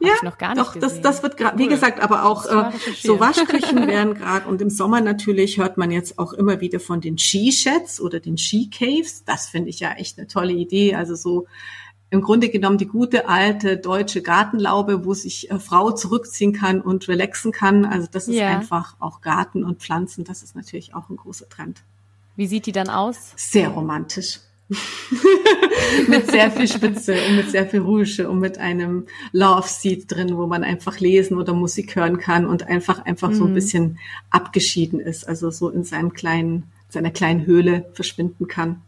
ja, 0.00 0.12
ich 0.14 0.22
noch 0.22 0.38
gar 0.38 0.54
nicht 0.54 0.60
doch, 0.60 0.76
das, 0.76 1.00
das 1.00 1.22
wird 1.22 1.36
gerade, 1.36 1.56
cool. 1.56 1.64
wie 1.64 1.68
gesagt, 1.68 2.00
aber 2.00 2.24
auch 2.24 2.46
äh, 2.46 2.70
so 3.00 3.18
Waschküchen 3.18 3.86
werden 3.88 4.14
gerade 4.14 4.46
und 4.46 4.62
im 4.62 4.70
Sommer 4.70 5.00
natürlich 5.00 5.58
hört 5.58 5.76
man 5.76 5.90
jetzt 5.90 6.18
auch 6.18 6.32
immer 6.32 6.60
wieder 6.60 6.78
von 6.78 7.00
den 7.00 7.18
Ski-Sheds 7.18 8.00
oder 8.00 8.20
den 8.20 8.38
Ski-Caves. 8.38 9.24
Das 9.24 9.48
finde 9.48 9.70
ich 9.70 9.80
ja 9.80 9.92
echt 9.92 10.18
eine 10.18 10.28
tolle 10.28 10.52
Idee. 10.52 10.94
Also 10.94 11.16
so 11.16 11.46
im 12.10 12.22
Grunde 12.22 12.48
genommen 12.48 12.78
die 12.78 12.86
gute 12.86 13.28
alte 13.28 13.76
deutsche 13.76 14.22
Gartenlaube, 14.22 15.04
wo 15.04 15.14
sich 15.14 15.50
äh, 15.50 15.58
Frau 15.58 15.90
zurückziehen 15.90 16.52
kann 16.52 16.80
und 16.80 17.08
relaxen 17.08 17.52
kann. 17.52 17.84
Also 17.84 18.06
das 18.10 18.28
ist 18.28 18.36
ja. 18.36 18.48
einfach 18.48 18.96
auch 18.98 19.20
Garten 19.20 19.64
und 19.64 19.80
Pflanzen. 19.80 20.24
Das 20.24 20.42
ist 20.42 20.56
natürlich 20.56 20.94
auch 20.94 21.10
ein 21.10 21.16
großer 21.16 21.48
Trend. 21.48 21.82
Wie 22.36 22.46
sieht 22.46 22.66
die 22.66 22.72
dann 22.72 22.88
aus? 22.88 23.32
Sehr 23.36 23.68
romantisch. 23.68 24.40
mit 26.08 26.30
sehr 26.30 26.50
viel 26.50 26.68
Spitze 26.68 27.16
und 27.28 27.36
mit 27.36 27.50
sehr 27.50 27.66
viel 27.66 27.80
Rouge 27.80 28.28
und 28.28 28.38
mit 28.38 28.58
einem 28.58 29.06
Love 29.32 29.66
Seat 29.66 30.04
drin, 30.08 30.36
wo 30.36 30.46
man 30.46 30.62
einfach 30.64 31.00
lesen 31.00 31.38
oder 31.38 31.54
Musik 31.54 31.96
hören 31.96 32.18
kann 32.18 32.44
und 32.46 32.66
einfach 32.66 33.04
einfach 33.04 33.30
mhm. 33.30 33.34
so 33.34 33.44
ein 33.44 33.50
mhm. 33.50 33.54
bisschen 33.54 33.98
abgeschieden 34.30 35.00
ist, 35.00 35.26
also 35.26 35.50
so 35.50 35.70
in 35.70 35.84
seinem 35.84 36.12
kleinen 36.12 36.64
seiner 36.90 37.10
kleinen 37.10 37.44
Höhle 37.46 37.86
verschwinden 37.92 38.48
kann. 38.48 38.82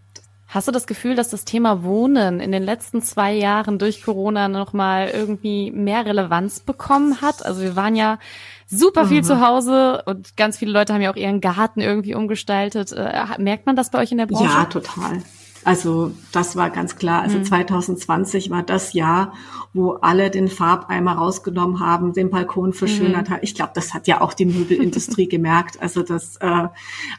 Hast 0.48 0.66
du 0.66 0.72
das 0.72 0.88
Gefühl, 0.88 1.14
dass 1.14 1.28
das 1.30 1.44
Thema 1.44 1.84
Wohnen 1.84 2.40
in 2.40 2.50
den 2.50 2.64
letzten 2.64 3.02
zwei 3.02 3.32
Jahren 3.32 3.78
durch 3.78 4.02
Corona 4.02 4.48
nochmal 4.48 5.08
irgendwie 5.08 5.70
mehr 5.70 6.04
Relevanz 6.04 6.58
bekommen 6.58 7.20
hat? 7.20 7.46
Also 7.46 7.62
wir 7.62 7.76
waren 7.76 7.94
ja 7.94 8.18
super 8.66 9.06
viel 9.06 9.18
mhm. 9.18 9.24
zu 9.24 9.40
Hause 9.40 10.02
und 10.06 10.36
ganz 10.36 10.58
viele 10.58 10.72
Leute 10.72 10.92
haben 10.92 11.02
ja 11.02 11.12
auch 11.12 11.16
ihren 11.16 11.40
Garten 11.40 11.80
irgendwie 11.80 12.16
umgestaltet. 12.16 12.90
Äh, 12.90 13.26
merkt 13.38 13.66
man 13.66 13.76
das 13.76 13.90
bei 13.92 14.00
euch 14.00 14.10
in 14.10 14.18
der 14.18 14.26
Branche? 14.26 14.44
Ja, 14.44 14.64
total. 14.64 15.22
Also 15.64 16.12
das 16.32 16.56
war 16.56 16.70
ganz 16.70 16.96
klar. 16.96 17.22
Also 17.22 17.38
mhm. 17.38 17.44
2020 17.44 18.50
war 18.50 18.62
das 18.62 18.92
Jahr, 18.94 19.34
wo 19.74 19.92
alle 19.92 20.30
den 20.30 20.48
Farbeimer 20.48 21.12
rausgenommen 21.12 21.80
haben, 21.80 22.12
den 22.12 22.30
Balkon 22.30 22.72
verschönert 22.72 23.28
mhm. 23.28 23.34
haben. 23.34 23.40
Ich 23.42 23.54
glaube, 23.54 23.72
das 23.74 23.92
hat 23.92 24.06
ja 24.06 24.20
auch 24.20 24.32
die 24.32 24.46
Möbelindustrie 24.46 25.28
gemerkt. 25.28 25.80
Also 25.80 26.02
das 26.02 26.36
äh, 26.36 26.68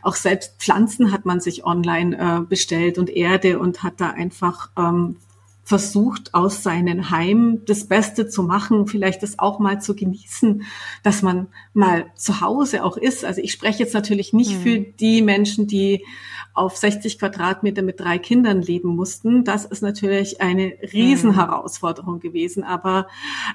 auch 0.01 0.15
selbst 0.15 0.55
Pflanzen 0.59 1.11
hat 1.11 1.25
man 1.25 1.39
sich 1.39 1.65
online 1.65 2.17
äh, 2.17 2.41
bestellt 2.41 2.97
und 2.97 3.09
Erde 3.09 3.59
und 3.59 3.83
hat 3.83 4.01
da 4.01 4.09
einfach 4.09 4.69
ähm, 4.77 5.17
versucht, 5.63 6.33
aus 6.33 6.63
seinen 6.63 7.11
Heim 7.11 7.61
das 7.65 7.87
Beste 7.87 8.27
zu 8.27 8.43
machen, 8.43 8.87
vielleicht 8.87 9.23
das 9.23 9.39
auch 9.39 9.59
mal 9.59 9.79
zu 9.79 9.95
genießen, 9.95 10.63
dass 11.03 11.21
man 11.21 11.47
mal 11.73 12.07
zu 12.15 12.41
Hause 12.41 12.83
auch 12.83 12.97
ist. 12.97 13.23
Also 13.23 13.39
ich 13.41 13.53
spreche 13.53 13.83
jetzt 13.83 13.93
natürlich 13.93 14.33
nicht 14.33 14.57
mhm. 14.57 14.61
für 14.61 14.79
die 14.79 15.21
Menschen, 15.21 15.67
die 15.67 16.03
auf 16.53 16.77
60 16.77 17.17
Quadratmeter 17.17 17.81
mit 17.81 17.99
drei 17.99 18.17
Kindern 18.17 18.61
leben 18.61 18.89
mussten. 18.89 19.43
Das 19.43 19.65
ist 19.65 19.81
natürlich 19.81 20.41
eine 20.41 20.73
Riesenherausforderung 20.93 22.19
gewesen. 22.19 22.63
Aber 22.63 23.07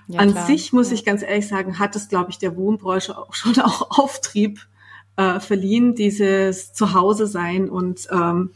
ja, 0.09 0.21
an 0.21 0.33
klar. 0.33 0.47
sich 0.47 0.73
muss 0.73 0.89
ja. 0.89 0.95
ich 0.95 1.05
ganz 1.05 1.23
ehrlich 1.23 1.49
sagen, 1.49 1.79
hat 1.79 1.95
es, 1.97 2.09
glaube 2.09 2.31
ich, 2.31 2.39
der 2.39 2.57
Wohnbranche 2.57 3.17
auch 3.17 3.35
schon 3.35 3.59
auch 3.61 3.99
Auftrieb 3.99 4.67
äh, 5.17 5.41
verliehen, 5.41 5.95
dieses 5.95 6.73
Zuhause 6.73 7.27
sein 7.27 7.69
und 7.71 8.07
ähm, 8.11 8.51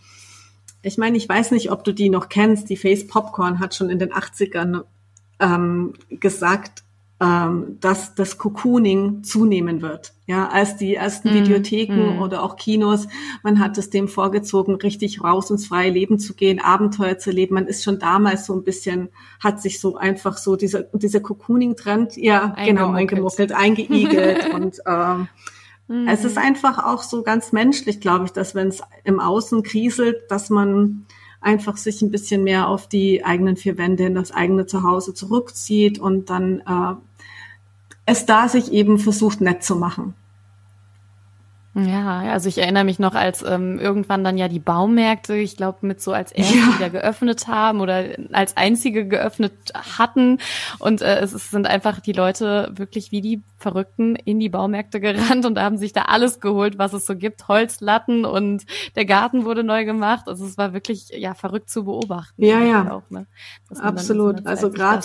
ich 0.82 0.96
meine, 0.96 1.16
ich 1.16 1.28
weiß 1.28 1.50
nicht, 1.50 1.70
ob 1.70 1.84
du 1.84 1.92
die 1.92 2.08
noch 2.08 2.28
kennst. 2.28 2.70
Die 2.70 2.76
Face 2.76 3.06
Popcorn 3.06 3.58
hat 3.58 3.74
schon 3.74 3.90
in 3.90 3.98
den 3.98 4.12
80ern 4.12 4.84
ähm, 5.38 5.94
gesagt, 6.08 6.84
ähm, 7.22 7.76
dass 7.80 8.14
das 8.14 8.38
Cocooning 8.38 9.22
zunehmen 9.22 9.82
wird. 9.82 10.14
Ja, 10.26 10.48
als 10.48 10.76
die 10.78 10.94
ersten 10.94 11.30
mm, 11.30 11.34
Videotheken 11.34 12.16
mm. 12.16 12.22
oder 12.22 12.42
auch 12.42 12.56
Kinos, 12.56 13.08
man 13.42 13.58
hat 13.58 13.76
es 13.76 13.90
dem 13.90 14.08
vorgezogen, 14.08 14.76
richtig 14.76 15.22
raus 15.22 15.50
ins 15.50 15.66
freie 15.66 15.90
Leben 15.90 16.18
zu 16.18 16.32
gehen, 16.32 16.60
Abenteuer 16.60 17.18
zu 17.18 17.30
leben. 17.30 17.56
Man 17.56 17.66
ist 17.66 17.84
schon 17.84 17.98
damals 17.98 18.46
so 18.46 18.54
ein 18.54 18.64
bisschen, 18.64 19.10
hat 19.38 19.60
sich 19.60 19.80
so 19.80 19.98
einfach 19.98 20.38
so 20.38 20.56
dieser, 20.56 20.84
dieser 20.94 21.20
Cocooning-Trend, 21.20 22.16
ja, 22.16 22.54
genau, 22.64 22.92
eingemuckelt, 22.92 23.52
eingeigelt 23.52 24.50
und 24.54 24.78
ähm, 24.86 25.28
mm. 25.88 26.08
es 26.08 26.24
ist 26.24 26.38
einfach 26.38 26.78
auch 26.78 27.02
so 27.02 27.22
ganz 27.22 27.52
menschlich, 27.52 28.00
glaube 28.00 28.24
ich, 28.24 28.30
dass 28.32 28.54
wenn 28.54 28.68
es 28.68 28.80
im 29.04 29.20
Außen 29.20 29.62
kriselt, 29.62 30.22
dass 30.30 30.48
man 30.48 31.04
einfach 31.42 31.76
sich 31.76 32.00
ein 32.00 32.10
bisschen 32.10 32.44
mehr 32.44 32.68
auf 32.68 32.88
die 32.88 33.24
eigenen 33.24 33.56
vier 33.56 33.76
Wände 33.76 34.04
in 34.04 34.14
das 34.14 34.32
eigene 34.32 34.64
Zuhause 34.64 35.12
zurückzieht 35.12 35.98
und 35.98 36.30
dann 36.30 36.60
äh, 36.60 36.94
es 38.06 38.26
da 38.26 38.48
sich 38.48 38.72
eben 38.72 38.98
versucht, 38.98 39.40
nett 39.40 39.62
zu 39.62 39.76
machen. 39.76 40.14
Ja, 41.72 42.22
also 42.32 42.48
ich 42.48 42.58
erinnere 42.58 42.82
mich 42.82 42.98
noch, 42.98 43.14
als 43.14 43.42
ähm, 43.42 43.78
irgendwann 43.78 44.24
dann 44.24 44.36
ja 44.36 44.48
die 44.48 44.58
Baumärkte, 44.58 45.36
ich 45.36 45.56
glaube, 45.56 45.86
mit 45.86 46.00
so 46.00 46.12
als 46.12 46.32
erste 46.32 46.58
ja. 46.58 46.74
wieder 46.74 46.90
geöffnet 46.90 47.46
haben 47.46 47.80
oder 47.80 48.06
als 48.32 48.56
einzige 48.56 49.06
geöffnet 49.06 49.52
hatten. 49.74 50.38
Und 50.80 51.00
äh, 51.00 51.20
es 51.20 51.30
sind 51.50 51.68
einfach 51.68 52.00
die 52.00 52.12
Leute 52.12 52.72
wirklich 52.74 53.12
wie 53.12 53.20
die 53.20 53.42
Verrückten 53.56 54.16
in 54.16 54.40
die 54.40 54.48
Baumärkte 54.48 55.00
gerannt 55.00 55.46
und 55.46 55.60
haben 55.60 55.76
sich 55.76 55.92
da 55.92 56.02
alles 56.02 56.40
geholt, 56.40 56.76
was 56.78 56.92
es 56.92 57.06
so 57.06 57.14
gibt. 57.14 57.46
Holzlatten 57.46 58.24
und 58.24 58.64
der 58.96 59.04
Garten 59.04 59.44
wurde 59.44 59.62
neu 59.62 59.84
gemacht. 59.84 60.26
Also 60.26 60.46
es 60.46 60.58
war 60.58 60.72
wirklich 60.72 61.10
ja 61.10 61.34
verrückt 61.34 61.70
zu 61.70 61.84
beobachten. 61.84 62.44
Ja, 62.44 62.64
ja. 62.64 62.90
Auch, 62.90 63.08
ne? 63.10 63.26
Absolut. 63.78 64.44
Also 64.44 64.70
gerade 64.70 65.04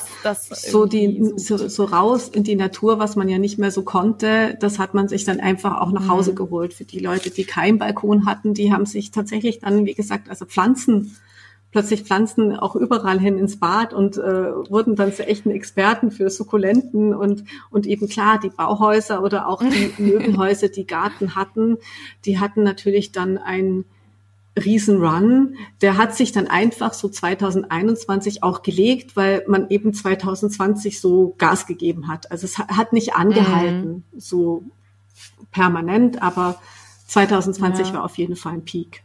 so 0.49 0.87
die 0.87 1.31
so, 1.35 1.57
so 1.57 1.83
raus 1.83 2.27
in 2.27 2.43
die 2.43 2.55
Natur, 2.55 2.97
was 2.97 3.15
man 3.15 3.29
ja 3.29 3.37
nicht 3.37 3.59
mehr 3.59 3.69
so 3.69 3.83
konnte, 3.83 4.57
das 4.59 4.79
hat 4.79 4.95
man 4.95 5.07
sich 5.07 5.25
dann 5.25 5.39
einfach 5.39 5.79
auch 5.79 5.91
nach 5.91 6.07
Hause 6.07 6.31
mhm. 6.31 6.35
geholt 6.37 6.54
geholt. 6.55 6.73
Für 6.73 6.85
die 6.85 6.99
Leute, 6.99 7.29
die 7.29 7.43
keinen 7.43 7.77
Balkon 7.77 8.25
hatten, 8.25 8.53
die 8.53 8.71
haben 8.71 8.85
sich 8.85 9.11
tatsächlich 9.11 9.59
dann, 9.59 9.85
wie 9.85 9.93
gesagt, 9.93 10.29
also 10.29 10.45
Pflanzen, 10.45 11.15
plötzlich 11.71 12.03
Pflanzen 12.03 12.55
auch 12.55 12.75
überall 12.75 13.19
hin 13.19 13.37
ins 13.37 13.59
Bad 13.59 13.93
und 13.93 14.17
äh, 14.17 14.21
wurden 14.69 14.95
dann 14.95 15.13
zu 15.13 15.27
echten 15.27 15.51
Experten 15.51 16.09
für 16.09 16.29
Sukkulenten 16.29 17.13
und, 17.13 17.43
und 17.69 17.85
eben 17.85 18.07
klar, 18.07 18.39
die 18.39 18.49
Bauhäuser 18.49 19.21
oder 19.21 19.47
auch 19.47 19.61
die 19.61 19.91
Möbelhäuser, 20.01 20.69
die 20.69 20.87
Garten 20.87 21.35
hatten, 21.35 21.77
die 22.23 22.39
hatten 22.39 22.63
natürlich 22.63 23.11
dann 23.11 23.37
ein 23.37 23.83
Riesenrun, 24.57 25.55
der 25.81 25.97
hat 25.97 26.15
sich 26.15 26.31
dann 26.31 26.47
einfach 26.47 26.93
so 26.93 27.09
2021 27.09 28.41
auch 28.41 28.61
gelegt, 28.61 29.17
weil 29.17 29.43
man 29.47 29.69
eben 29.69 29.93
2020 29.93 31.01
so 31.01 31.35
Gas 31.37 31.67
gegeben 31.67 32.07
hat. 32.07 32.31
Also 32.31 32.45
es 32.45 32.57
hat 32.57 32.93
nicht 32.93 33.15
angehalten, 33.15 34.05
mhm. 34.13 34.19
so 34.19 34.63
permanent, 35.51 36.21
aber 36.21 36.59
2020 37.07 37.87
ja. 37.87 37.93
war 37.93 38.03
auf 38.03 38.17
jeden 38.17 38.35
Fall 38.35 38.53
ein 38.53 38.65
Peak. 38.65 39.03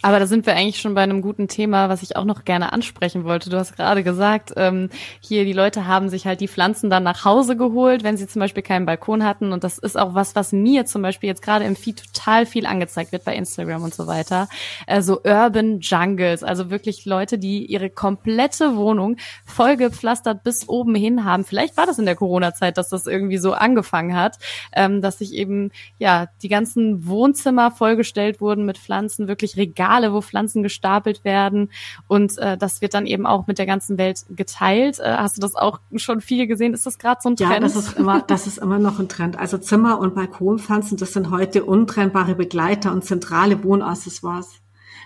Aber 0.00 0.20
da 0.20 0.26
sind 0.28 0.46
wir 0.46 0.54
eigentlich 0.54 0.80
schon 0.80 0.94
bei 0.94 1.02
einem 1.02 1.22
guten 1.22 1.48
Thema, 1.48 1.88
was 1.88 2.04
ich 2.04 2.14
auch 2.14 2.24
noch 2.24 2.44
gerne 2.44 2.72
ansprechen 2.72 3.24
wollte. 3.24 3.50
Du 3.50 3.56
hast 3.56 3.74
gerade 3.74 4.04
gesagt, 4.04 4.52
ähm, 4.56 4.90
hier 5.20 5.44
die 5.44 5.52
Leute 5.52 5.88
haben 5.88 6.08
sich 6.08 6.24
halt 6.24 6.40
die 6.40 6.46
Pflanzen 6.46 6.88
dann 6.88 7.02
nach 7.02 7.24
Hause 7.24 7.56
geholt, 7.56 8.04
wenn 8.04 8.16
sie 8.16 8.28
zum 8.28 8.38
Beispiel 8.38 8.62
keinen 8.62 8.86
Balkon 8.86 9.24
hatten. 9.24 9.52
Und 9.52 9.64
das 9.64 9.76
ist 9.76 9.98
auch 9.98 10.14
was, 10.14 10.36
was 10.36 10.52
mir 10.52 10.86
zum 10.86 11.02
Beispiel 11.02 11.28
jetzt 11.28 11.42
gerade 11.42 11.64
im 11.64 11.74
Feed 11.74 12.12
total 12.12 12.46
viel 12.46 12.64
angezeigt 12.64 13.10
wird 13.10 13.24
bei 13.24 13.34
Instagram 13.34 13.82
und 13.82 13.92
so 13.92 14.06
weiter. 14.06 14.48
Äh, 14.86 15.02
so 15.02 15.20
Urban 15.24 15.80
Jungles, 15.80 16.44
also 16.44 16.70
wirklich 16.70 17.04
Leute, 17.04 17.36
die 17.36 17.66
ihre 17.66 17.90
komplette 17.90 18.76
Wohnung 18.76 19.16
vollgepflastert 19.46 20.44
bis 20.44 20.68
oben 20.68 20.94
hin 20.94 21.24
haben. 21.24 21.44
Vielleicht 21.44 21.76
war 21.76 21.86
das 21.86 21.98
in 21.98 22.06
der 22.06 22.14
Corona-Zeit, 22.14 22.78
dass 22.78 22.88
das 22.88 23.08
irgendwie 23.08 23.38
so 23.38 23.52
angefangen 23.52 24.14
hat, 24.14 24.36
ähm, 24.76 25.02
dass 25.02 25.18
sich 25.18 25.32
eben 25.34 25.72
ja 25.98 26.28
die 26.42 26.48
ganzen 26.48 27.08
Wohnzimmer 27.08 27.72
vollgestellt 27.72 28.40
wurden 28.40 28.64
mit 28.64 28.78
Pflanzen, 28.78 29.26
wirklich 29.26 29.56
Regal 29.56 29.87
Regale, 29.88 30.12
wo 30.12 30.20
Pflanzen 30.20 30.62
gestapelt 30.62 31.24
werden. 31.24 31.70
Und 32.06 32.38
äh, 32.38 32.56
das 32.56 32.80
wird 32.80 32.94
dann 32.94 33.06
eben 33.06 33.26
auch 33.26 33.46
mit 33.46 33.58
der 33.58 33.66
ganzen 33.66 33.98
Welt 33.98 34.24
geteilt. 34.30 34.98
Äh, 34.98 35.16
hast 35.16 35.36
du 35.36 35.40
das 35.40 35.54
auch 35.54 35.80
schon 35.96 36.20
viel 36.20 36.46
gesehen? 36.46 36.74
Ist 36.74 36.86
das 36.86 36.98
gerade 36.98 37.20
so 37.22 37.30
ein 37.30 37.36
Trend? 37.36 37.52
Ja, 37.52 37.60
das 37.60 37.76
ist 37.76 37.98
immer, 37.98 38.20
das 38.20 38.46
ist 38.46 38.58
immer 38.58 38.78
noch 38.78 38.98
ein 38.98 39.08
Trend. 39.08 39.38
Also 39.38 39.58
Zimmer- 39.58 39.98
und 39.98 40.14
Balkonpflanzen, 40.14 40.98
das 40.98 41.12
sind 41.12 41.30
heute 41.30 41.64
untrennbare 41.64 42.34
Begleiter 42.34 42.92
und 42.92 43.04
zentrale 43.04 43.62
Wohnaccessoires. 43.64 44.60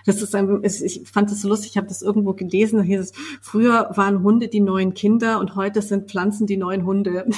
Das 0.05 0.21
ist 0.21 0.35
ein, 0.35 0.61
ich 0.63 1.01
fand 1.09 1.31
das 1.31 1.41
so 1.41 1.47
lustig, 1.47 1.71
ich 1.71 1.77
habe 1.77 1.87
das 1.87 2.01
irgendwo 2.01 2.33
gelesen, 2.33 2.77
da 2.77 2.83
hieß 2.83 2.99
es, 2.99 3.13
früher 3.41 3.89
waren 3.95 4.21
Hunde 4.21 4.49
die 4.49 4.59
neuen 4.59 4.93
Kinder 4.93 5.39
und 5.39 5.55
heute 5.55 5.81
sind 5.81 6.11
Pflanzen 6.11 6.45
die 6.45 6.57
neuen 6.57 6.85
Hunde. 6.85 7.25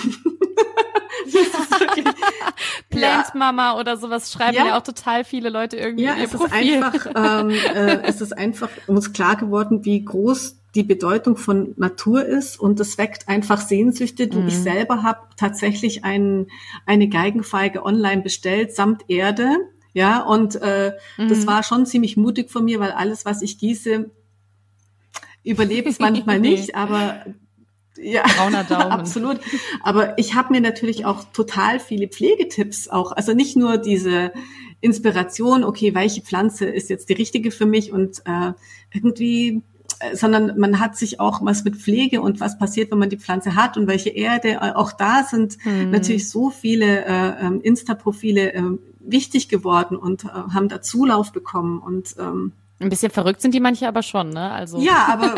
Plant 2.96 3.28
ja. 3.34 3.38
Mama 3.38 3.80
oder 3.80 3.98
sowas 3.98 4.32
schreiben 4.32 4.56
ja. 4.56 4.68
ja. 4.68 4.78
auch 4.78 4.84
total 4.84 5.24
viele 5.24 5.50
Leute 5.50 5.78
irgendwie. 5.78 6.06
Ja, 6.06 6.16
es 6.18 6.34
ist 6.34 6.52
einfach, 6.52 7.06
ähm, 7.16 7.50
äh, 7.50 8.02
es 8.04 8.22
ist 8.22 8.38
einfach 8.38 8.70
uns 8.88 9.14
klar 9.14 9.36
geworden, 9.36 9.86
wie 9.86 10.04
groß 10.04 10.58
die 10.76 10.84
Bedeutung 10.84 11.38
von 11.38 11.74
Natur 11.78 12.26
ist 12.26 12.60
und 12.60 12.80
das 12.80 12.98
weckt 12.98 13.30
einfach 13.30 13.62
Sehnsüchte. 13.62 14.28
Du, 14.28 14.42
mhm. 14.42 14.48
ich 14.50 14.58
selber 14.58 15.04
habe 15.04 15.22
tatsächlich 15.38 16.04
ein, 16.04 16.48
eine 16.86 17.08
Geigenfeige 17.08 17.84
online 17.84 18.22
bestellt 18.22 18.76
samt 18.76 19.10
Erde. 19.10 19.58
Ja, 19.94 20.22
und 20.24 20.56
äh, 20.62 20.92
mhm. 21.18 21.30
das 21.30 21.48
war 21.48 21.64
schon 21.64 21.86
ziemlich 21.86 22.18
mutig 22.18 22.52
von 22.52 22.66
mir, 22.66 22.82
weil 22.82 22.92
alles, 22.92 23.24
was 23.24 23.42
ich 23.42 23.58
gieße, 23.58 24.12
überlebt 25.46 25.88
es 25.88 26.00
manchmal 26.00 26.40
nicht, 26.42 26.76
aber 26.76 27.26
ja, 27.98 28.24
brauner 28.38 28.64
Daumen. 28.70 28.92
absolut. 28.92 29.40
Aber 29.84 30.18
ich 30.18 30.36
habe 30.36 30.54
mir 30.54 30.62
natürlich 30.62 31.06
auch 31.06 31.26
total 31.34 31.80
viele 31.80 32.08
Pflegetipps 32.08 32.88
auch, 32.88 33.12
also 33.12 33.34
nicht 33.34 33.56
nur 33.56 33.78
diese 33.78 34.32
Inspiration, 34.82 35.64
okay, 35.64 35.96
welche 35.96 36.22
Pflanze 36.22 36.66
ist 36.66 36.90
jetzt 36.90 37.10
die 37.10 37.14
richtige 37.14 37.52
für 37.52 37.66
mich 37.66 37.92
und 37.92 38.22
äh, 38.26 38.54
irgendwie 38.94 39.62
äh, 40.00 40.16
sondern 40.16 40.58
man 40.60 40.80
hat 40.80 40.98
sich 40.98 41.20
auch 41.20 41.44
was 41.44 41.64
mit 41.64 41.76
Pflege 41.76 42.22
und 42.22 42.40
was 42.40 42.58
passiert, 42.58 42.92
wenn 42.92 43.00
man 43.00 43.10
die 43.10 43.18
Pflanze 43.18 43.56
hat 43.56 43.78
und 43.78 43.88
welche 43.88 44.10
Erde. 44.10 44.60
Äh, 44.62 44.74
auch 44.74 44.92
da 44.92 45.24
sind 45.24 45.58
mhm. 45.66 45.92
natürlich 45.92 46.30
so 46.30 46.50
viele 46.50 47.06
äh, 47.06 47.46
ähm, 47.46 47.62
Insta-Profile 47.62 48.54
äh, 48.54 48.64
wichtig 49.00 49.50
geworden 49.50 49.96
und 49.96 50.26
äh, 50.26 50.28
haben 50.28 50.68
da 50.68 50.82
Zulauf 50.82 51.32
bekommen 51.32 51.80
und 51.80 52.16
ähm, 52.20 52.52
ein 52.80 52.90
bisschen 52.90 53.12
verrückt 53.12 53.42
sind 53.42 53.54
die 53.54 53.60
manche 53.60 53.88
aber 53.88 54.04
schon, 54.04 54.32
ne? 54.32 54.52
Also 54.52 54.80
ja, 54.80 55.08
aber 55.10 55.36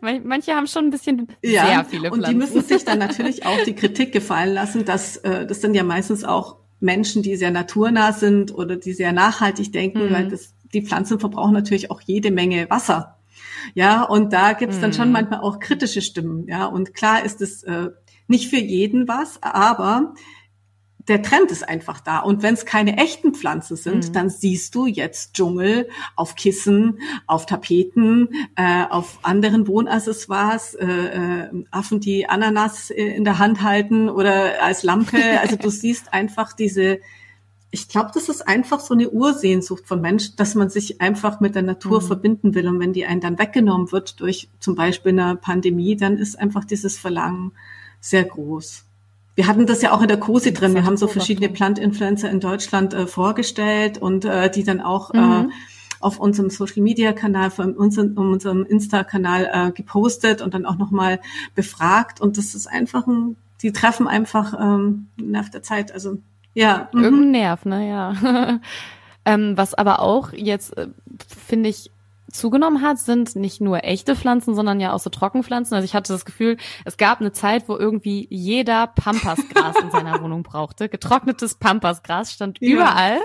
manche 0.24 0.54
haben 0.54 0.68
schon 0.68 0.86
ein 0.86 0.90
bisschen 0.90 1.28
ja, 1.42 1.66
sehr 1.66 1.84
viele 1.84 2.08
Pflanzen. 2.10 2.24
Und 2.24 2.28
die 2.28 2.34
müssen 2.34 2.62
sich 2.62 2.84
dann 2.84 2.98
natürlich 2.98 3.44
auch 3.44 3.64
die 3.64 3.74
Kritik 3.74 4.12
gefallen 4.12 4.54
lassen, 4.54 4.84
dass 4.84 5.16
äh, 5.18 5.46
das 5.46 5.60
sind 5.60 5.74
ja 5.74 5.82
meistens 5.82 6.24
auch 6.24 6.56
Menschen, 6.80 7.22
die 7.22 7.36
sehr 7.36 7.50
naturnah 7.50 8.12
sind 8.12 8.54
oder 8.54 8.76
die 8.76 8.92
sehr 8.92 9.12
nachhaltig 9.12 9.72
denken, 9.72 10.08
mhm. 10.08 10.12
weil 10.12 10.28
das, 10.28 10.54
die 10.72 10.82
Pflanzen 10.82 11.18
verbrauchen 11.18 11.54
natürlich 11.54 11.90
auch 11.90 12.00
jede 12.00 12.30
Menge 12.30 12.70
Wasser. 12.70 13.16
Ja, 13.74 14.04
und 14.04 14.32
da 14.32 14.52
gibt's 14.52 14.76
mhm. 14.76 14.82
dann 14.82 14.92
schon 14.92 15.08
mhm. 15.08 15.14
manchmal 15.14 15.40
auch 15.40 15.58
kritische 15.58 16.02
Stimmen. 16.02 16.46
Ja, 16.46 16.66
und 16.66 16.94
klar 16.94 17.24
ist 17.24 17.40
es 17.40 17.64
äh, 17.64 17.88
nicht 18.28 18.48
für 18.48 18.58
jeden 18.58 19.08
was, 19.08 19.42
aber 19.42 20.14
der 21.08 21.22
Trend 21.22 21.50
ist 21.50 21.66
einfach 21.66 22.00
da. 22.00 22.20
Und 22.20 22.42
wenn 22.42 22.54
es 22.54 22.66
keine 22.66 22.98
echten 22.98 23.34
Pflanzen 23.34 23.76
sind, 23.76 24.08
mhm. 24.08 24.12
dann 24.12 24.30
siehst 24.30 24.74
du 24.74 24.86
jetzt 24.86 25.34
Dschungel 25.34 25.88
auf 26.16 26.34
Kissen, 26.34 27.00
auf 27.26 27.46
Tapeten, 27.46 28.28
äh, 28.56 28.84
auf 28.88 29.18
anderen 29.22 29.66
Wohnaccessoires, 29.66 30.74
äh, 30.74 30.86
äh, 30.86 31.64
Affen, 31.70 32.00
die 32.00 32.28
Ananas 32.28 32.90
äh, 32.90 33.02
in 33.02 33.24
der 33.24 33.38
Hand 33.38 33.62
halten 33.62 34.10
oder 34.10 34.62
als 34.62 34.82
Lampe. 34.82 35.18
Also 35.40 35.56
du 35.56 35.70
siehst 35.70 36.12
einfach 36.12 36.52
diese, 36.52 36.98
ich 37.70 37.88
glaube, 37.88 38.10
das 38.12 38.28
ist 38.28 38.46
einfach 38.46 38.80
so 38.80 38.92
eine 38.92 39.08
Ursehnsucht 39.08 39.86
von 39.86 40.02
Menschen, 40.02 40.36
dass 40.36 40.54
man 40.54 40.68
sich 40.68 41.00
einfach 41.00 41.40
mit 41.40 41.54
der 41.54 41.62
Natur 41.62 42.02
mhm. 42.02 42.06
verbinden 42.06 42.54
will. 42.54 42.68
Und 42.68 42.80
wenn 42.80 42.92
die 42.92 43.06
einen 43.06 43.22
dann 43.22 43.38
weggenommen 43.38 43.92
wird 43.92 44.20
durch 44.20 44.50
zum 44.60 44.74
Beispiel 44.74 45.18
eine 45.18 45.36
Pandemie, 45.36 45.96
dann 45.96 46.18
ist 46.18 46.38
einfach 46.38 46.66
dieses 46.66 46.98
Verlangen 46.98 47.52
sehr 48.00 48.24
groß. 48.24 48.87
Wir 49.38 49.46
hatten 49.46 49.66
das 49.66 49.82
ja 49.82 49.92
auch 49.92 50.02
in 50.02 50.08
der 50.08 50.18
COSI 50.18 50.52
drin. 50.52 50.74
Wir 50.74 50.84
haben 50.84 50.96
so 50.96 51.06
verschiedene 51.06 51.48
Plant-Influencer 51.48 52.28
in 52.28 52.40
Deutschland 52.40 52.92
äh, 52.92 53.06
vorgestellt 53.06 53.96
und 53.96 54.24
äh, 54.24 54.50
die 54.50 54.64
dann 54.64 54.80
auch 54.80 55.14
äh, 55.14 55.16
mhm. 55.16 55.50
äh, 55.50 55.52
auf 56.00 56.18
unserem 56.18 56.50
Social 56.50 56.82
Media 56.82 57.12
Kanal, 57.12 57.52
von 57.52 57.74
unserem, 57.74 58.18
unserem 58.18 58.66
Insta-Kanal 58.66 59.48
äh, 59.52 59.70
gepostet 59.70 60.42
und 60.42 60.54
dann 60.54 60.66
auch 60.66 60.76
nochmal 60.76 61.20
befragt. 61.54 62.20
Und 62.20 62.36
das 62.36 62.56
ist 62.56 62.66
einfach 62.66 63.06
ein, 63.06 63.36
die 63.62 63.70
treffen 63.70 64.08
einfach 64.08 64.54
ähm, 64.60 65.06
Nerv 65.16 65.50
der 65.50 65.62
Zeit. 65.62 65.92
Also 65.92 66.18
ja. 66.54 66.88
Mhm. 66.92 67.04
Irgendein 67.04 67.30
Nerv, 67.30 67.64
ne, 67.64 67.88
ja. 67.88 68.60
ähm, 69.24 69.56
was 69.56 69.72
aber 69.72 70.00
auch 70.00 70.32
jetzt, 70.32 70.76
äh, 70.76 70.88
finde 71.28 71.68
ich, 71.68 71.92
zugenommen 72.30 72.82
hat, 72.82 72.98
sind 72.98 73.36
nicht 73.36 73.60
nur 73.60 73.84
echte 73.84 74.16
Pflanzen, 74.16 74.54
sondern 74.54 74.80
ja 74.80 74.92
auch 74.92 75.00
so 75.00 75.10
Trockenpflanzen. 75.10 75.74
Also 75.74 75.84
ich 75.84 75.94
hatte 75.94 76.12
das 76.12 76.24
Gefühl, 76.24 76.56
es 76.84 76.96
gab 76.96 77.20
eine 77.20 77.32
Zeit, 77.32 77.68
wo 77.68 77.76
irgendwie 77.76 78.26
jeder 78.30 78.86
Pampasgras 78.86 79.76
in 79.82 79.90
seiner 79.90 80.20
Wohnung 80.22 80.42
brauchte. 80.42 80.88
Getrocknetes 80.88 81.54
Pampasgras 81.54 82.32
stand 82.32 82.58
ja. 82.60 82.68
überall. 82.68 83.18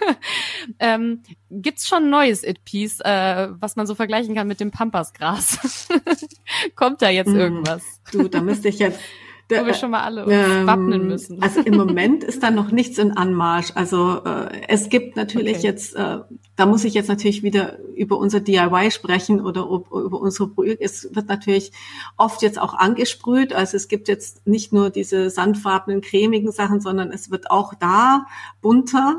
ähm, 0.78 1.22
gibt's 1.50 1.88
schon 1.88 2.10
neues 2.10 2.44
It-Piece, 2.44 3.00
äh, 3.00 3.48
was 3.52 3.76
man 3.76 3.86
so 3.86 3.94
vergleichen 3.94 4.34
kann 4.34 4.48
mit 4.48 4.60
dem 4.60 4.70
Pampasgras? 4.70 5.88
Kommt 6.74 7.02
da 7.02 7.08
jetzt 7.08 7.28
mhm. 7.28 7.40
irgendwas? 7.40 7.82
Du, 8.12 8.28
da 8.28 8.40
müsste 8.40 8.68
ich 8.68 8.78
jetzt 8.78 9.00
wo 9.48 9.66
wir 9.66 9.74
schon 9.74 9.90
mal 9.90 10.02
alle 10.02 10.24
ähm, 10.24 10.66
wappnen 10.66 11.06
müssen. 11.06 11.40
Also 11.42 11.60
im 11.60 11.76
Moment 11.76 12.24
ist 12.24 12.42
da 12.42 12.50
noch 12.50 12.72
nichts 12.72 12.98
in 12.98 13.16
Anmarsch. 13.16 13.72
Also 13.74 14.22
äh, 14.24 14.62
es 14.68 14.88
gibt 14.88 15.16
natürlich 15.16 15.58
okay. 15.58 15.66
jetzt, 15.66 15.94
äh, 15.94 16.18
da 16.56 16.66
muss 16.66 16.84
ich 16.84 16.94
jetzt 16.94 17.08
natürlich 17.08 17.42
wieder 17.42 17.78
über 17.94 18.18
unser 18.18 18.40
DIY 18.40 18.90
sprechen 18.90 19.40
oder 19.40 19.70
ob, 19.70 19.90
über 19.92 20.20
unsere 20.20 20.48
Projekte. 20.48 20.84
Es 20.84 21.14
wird 21.14 21.28
natürlich 21.28 21.70
oft 22.16 22.42
jetzt 22.42 22.60
auch 22.60 22.74
angesprüht. 22.74 23.52
Also 23.52 23.76
es 23.76 23.86
gibt 23.88 24.08
jetzt 24.08 24.46
nicht 24.46 24.72
nur 24.72 24.90
diese 24.90 25.30
sandfarbenen, 25.30 26.00
cremigen 26.00 26.50
Sachen, 26.50 26.80
sondern 26.80 27.12
es 27.12 27.30
wird 27.30 27.50
auch 27.50 27.74
da 27.74 28.26
bunter. 28.60 29.18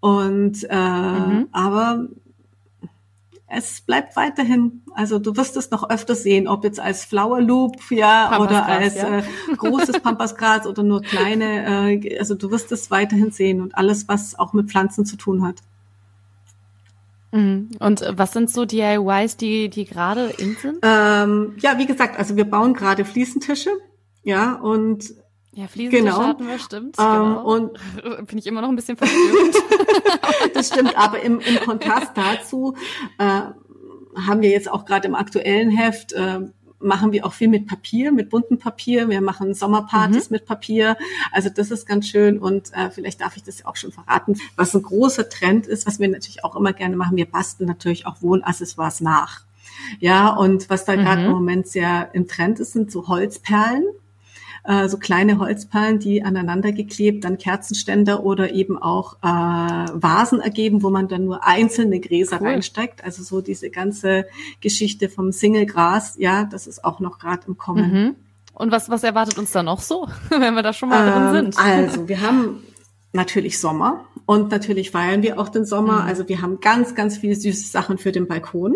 Und 0.00 0.64
äh, 0.70 0.76
mhm. 0.76 1.48
aber 1.52 2.08
es 3.48 3.80
bleibt 3.80 4.14
weiterhin, 4.14 4.82
also 4.94 5.18
du 5.18 5.36
wirst 5.36 5.56
es 5.56 5.70
noch 5.70 5.88
öfter 5.88 6.14
sehen, 6.14 6.48
ob 6.48 6.64
jetzt 6.64 6.78
als 6.78 7.04
Flower 7.04 7.40
Loop, 7.40 7.90
ja, 7.90 8.38
oder 8.38 8.66
als 8.66 8.96
ja. 8.96 9.18
Äh, 9.18 9.22
großes 9.56 10.00
Pampasgras 10.02 10.66
oder 10.66 10.82
nur 10.82 11.00
kleine, 11.00 11.94
äh, 11.94 12.18
also 12.18 12.34
du 12.34 12.50
wirst 12.50 12.70
es 12.72 12.90
weiterhin 12.90 13.30
sehen 13.30 13.62
und 13.62 13.74
alles, 13.74 14.06
was 14.06 14.38
auch 14.38 14.52
mit 14.52 14.70
Pflanzen 14.70 15.06
zu 15.06 15.16
tun 15.16 15.46
hat. 15.46 15.56
Mhm. 17.32 17.70
Und 17.78 18.04
was 18.10 18.32
sind 18.32 18.50
so 18.50 18.66
DIYs, 18.66 19.36
die, 19.38 19.70
die 19.70 19.86
gerade 19.86 20.26
in 20.38 20.56
sind? 20.56 20.78
Ähm, 20.82 21.54
ja, 21.58 21.78
wie 21.78 21.86
gesagt, 21.86 22.18
also 22.18 22.36
wir 22.36 22.44
bauen 22.44 22.74
gerade 22.74 23.06
Fliesentische, 23.06 23.70
ja, 24.24 24.54
und 24.54 25.14
ja, 25.58 25.66
Fliesentische 25.66 26.04
genau. 26.04 26.38
wir, 26.38 26.58
stimmt. 26.60 26.96
Ähm, 27.00 27.04
genau. 27.04 27.54
Und 27.54 27.72
bin 28.28 28.38
ich 28.38 28.46
immer 28.46 28.60
noch 28.60 28.68
ein 28.68 28.76
bisschen 28.76 28.96
verwirrt. 28.96 29.56
das 30.54 30.68
stimmt, 30.68 30.96
aber 30.96 31.20
im, 31.20 31.40
im 31.40 31.56
Kontrast 31.64 32.12
dazu 32.14 32.76
äh, 33.18 33.24
haben 33.24 34.40
wir 34.40 34.50
jetzt 34.50 34.70
auch 34.70 34.84
gerade 34.84 35.08
im 35.08 35.16
aktuellen 35.16 35.70
Heft 35.70 36.12
äh, 36.12 36.42
machen 36.78 37.10
wir 37.10 37.26
auch 37.26 37.32
viel 37.32 37.48
mit 37.48 37.66
Papier, 37.66 38.12
mit 38.12 38.30
buntem 38.30 38.58
Papier. 38.58 39.08
Wir 39.08 39.20
machen 39.20 39.52
Sommerpartys 39.52 40.30
mhm. 40.30 40.34
mit 40.34 40.46
Papier. 40.46 40.96
Also 41.32 41.48
das 41.48 41.72
ist 41.72 41.86
ganz 41.86 42.06
schön 42.06 42.38
und 42.38 42.72
äh, 42.72 42.90
vielleicht 42.92 43.20
darf 43.20 43.36
ich 43.36 43.42
das 43.42 43.58
ja 43.58 43.66
auch 43.66 43.74
schon 43.74 43.90
verraten. 43.90 44.36
Was 44.54 44.76
ein 44.76 44.82
großer 44.82 45.28
Trend 45.28 45.66
ist, 45.66 45.88
was 45.88 45.98
wir 45.98 46.06
natürlich 46.06 46.44
auch 46.44 46.54
immer 46.54 46.72
gerne 46.72 46.94
machen, 46.94 47.16
wir 47.16 47.28
basteln 47.28 47.66
natürlich 47.66 48.06
auch 48.06 48.22
Wohnaccessoires 48.22 49.00
nach. 49.00 49.40
Ja, 49.98 50.28
und 50.28 50.70
was 50.70 50.84
da 50.84 50.94
mhm. 50.94 51.00
gerade 51.00 51.24
im 51.24 51.32
Moment 51.32 51.66
sehr 51.66 52.10
im 52.12 52.28
Trend 52.28 52.60
ist, 52.60 52.74
sind 52.74 52.92
so 52.92 53.08
Holzperlen. 53.08 53.84
Äh, 54.64 54.88
so 54.88 54.98
kleine 54.98 55.38
Holzperlen, 55.38 55.98
die 55.98 56.22
aneinander 56.22 56.72
geklebt, 56.72 57.24
dann 57.24 57.38
Kerzenständer 57.38 58.24
oder 58.24 58.52
eben 58.52 58.76
auch 58.80 59.14
äh, 59.22 59.26
Vasen 59.26 60.40
ergeben, 60.40 60.82
wo 60.82 60.90
man 60.90 61.08
dann 61.08 61.24
nur 61.24 61.46
einzelne 61.46 62.00
Gräser 62.00 62.38
cool. 62.40 62.48
reinsteckt. 62.48 63.04
Also 63.04 63.22
so 63.22 63.40
diese 63.40 63.70
ganze 63.70 64.26
Geschichte 64.60 65.08
vom 65.08 65.32
Single-Gras, 65.32 66.16
ja, 66.18 66.44
das 66.44 66.66
ist 66.66 66.84
auch 66.84 67.00
noch 67.00 67.18
gerade 67.18 67.42
im 67.46 67.56
Kommen. 67.56 67.92
Mhm. 67.92 68.14
Und 68.54 68.72
was, 68.72 68.90
was 68.90 69.04
erwartet 69.04 69.38
uns 69.38 69.52
da 69.52 69.62
noch 69.62 69.80
so, 69.80 70.08
wenn 70.30 70.54
wir 70.54 70.62
da 70.62 70.72
schon 70.72 70.88
mal 70.88 71.06
ähm, 71.06 71.32
drin 71.32 71.52
sind? 71.52 71.64
Also, 71.64 72.08
wir 72.08 72.20
haben 72.20 72.62
natürlich 73.12 73.58
Sommer 73.58 74.04
und 74.28 74.50
natürlich 74.50 74.90
feiern 74.90 75.22
wir 75.22 75.40
auch 75.40 75.48
den 75.48 75.64
Sommer. 75.64 76.02
Mhm. 76.02 76.08
Also 76.08 76.28
wir 76.28 76.42
haben 76.42 76.60
ganz, 76.60 76.94
ganz 76.94 77.16
viele 77.16 77.34
süße 77.34 77.66
Sachen 77.66 77.96
für 77.96 78.12
den 78.12 78.28
Balkon. 78.28 78.74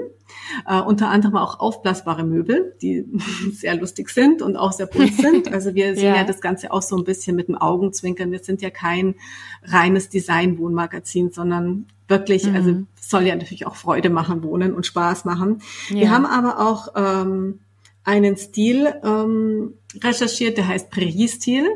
Äh, 0.66 0.80
unter 0.80 1.10
anderem 1.10 1.36
auch 1.36 1.60
aufblasbare 1.60 2.24
Möbel, 2.24 2.74
die 2.80 3.04
sehr 3.52 3.76
lustig 3.76 4.08
sind 4.08 4.40
und 4.40 4.56
auch 4.56 4.72
sehr 4.72 4.86
bunt 4.86 5.14
sind. 5.20 5.52
Also 5.52 5.74
wir 5.74 5.94
sehen 5.94 6.06
ja. 6.06 6.16
ja. 6.16 6.24
das 6.24 6.40
Ganze 6.40 6.72
auch 6.72 6.80
so 6.80 6.96
ein 6.96 7.04
bisschen 7.04 7.36
mit 7.36 7.48
dem 7.48 7.58
Augenzwinkern. 7.58 8.32
Wir 8.32 8.38
sind 8.38 8.62
ja 8.62 8.70
kein 8.70 9.14
reines 9.62 10.08
Design-Wohnmagazin, 10.08 11.32
sondern 11.32 11.84
wirklich, 12.08 12.46
mhm. 12.46 12.54
also 12.56 12.82
soll 12.98 13.24
ja 13.24 13.34
natürlich 13.34 13.66
auch 13.66 13.76
Freude 13.76 14.08
machen, 14.08 14.42
wohnen 14.42 14.72
und 14.72 14.86
Spaß 14.86 15.26
machen. 15.26 15.60
Ja. 15.90 15.96
Wir 15.96 16.10
haben 16.12 16.24
aber 16.24 16.66
auch 16.66 16.94
ähm, 16.96 17.58
einen 18.04 18.36
Stil 18.36 18.92
ähm, 19.04 19.74
recherchiert, 20.00 20.56
der 20.56 20.68
heißt 20.68 20.90
Prärie-Stil, 20.90 21.66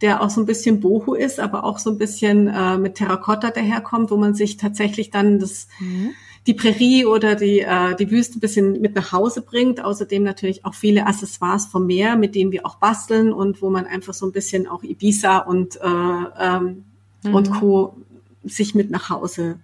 der 0.00 0.22
auch 0.22 0.30
so 0.30 0.40
ein 0.40 0.46
bisschen 0.46 0.80
Boho 0.80 1.14
ist, 1.14 1.40
aber 1.40 1.64
auch 1.64 1.78
so 1.78 1.90
ein 1.90 1.98
bisschen 1.98 2.48
äh, 2.48 2.78
mit 2.78 2.94
Terrakotta 2.94 3.50
daherkommt, 3.50 4.10
wo 4.10 4.16
man 4.16 4.34
sich 4.34 4.56
tatsächlich 4.56 5.10
dann 5.10 5.38
das 5.38 5.68
mhm. 5.80 6.10
die 6.46 6.54
Prärie 6.54 7.04
oder 7.04 7.34
die 7.34 7.60
äh, 7.60 7.94
die 7.96 8.10
Wüste 8.10 8.38
ein 8.38 8.40
bisschen 8.40 8.80
mit 8.80 8.94
nach 8.94 9.12
Hause 9.12 9.42
bringt. 9.42 9.84
Außerdem 9.84 10.22
natürlich 10.22 10.64
auch 10.64 10.74
viele 10.74 11.06
Accessoires 11.06 11.66
vom 11.66 11.86
Meer, 11.86 12.16
mit 12.16 12.34
denen 12.34 12.52
wir 12.52 12.64
auch 12.64 12.76
basteln 12.76 13.32
und 13.32 13.60
wo 13.60 13.68
man 13.68 13.86
einfach 13.86 14.14
so 14.14 14.24
ein 14.24 14.32
bisschen 14.32 14.66
auch 14.66 14.82
Ibiza 14.82 15.38
und 15.38 15.76
äh, 15.76 15.80
ähm, 15.84 16.84
mhm. 17.24 17.34
und 17.34 17.50
Co 17.50 17.96
sich 18.42 18.74
mit 18.74 18.90
nach 18.90 19.10
Hause 19.10 19.58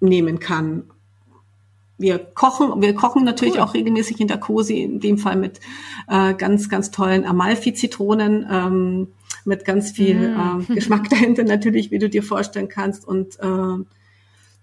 nehmen 0.00 0.38
kann 0.38 0.84
wir 2.02 2.18
kochen, 2.18 2.82
wir 2.82 2.94
kochen 2.94 3.24
natürlich 3.24 3.54
cool. 3.54 3.60
auch 3.60 3.72
regelmäßig 3.72 4.20
in 4.20 4.28
der 4.28 4.38
Cosi, 4.38 4.82
in 4.82 5.00
dem 5.00 5.16
Fall 5.16 5.36
mit 5.36 5.60
äh, 6.08 6.34
ganz, 6.34 6.68
ganz 6.68 6.90
tollen 6.90 7.24
Amalfi-Zitronen, 7.24 8.46
ähm, 8.50 9.08
mit 9.44 9.64
ganz 9.64 9.92
viel 9.92 10.28
mm. 10.28 10.66
äh, 10.68 10.74
Geschmack 10.74 11.08
dahinter 11.10 11.44
natürlich, 11.44 11.90
wie 11.90 11.98
du 11.98 12.10
dir 12.10 12.22
vorstellen 12.22 12.68
kannst. 12.68 13.08
Und 13.08 13.38
äh, 13.40 13.82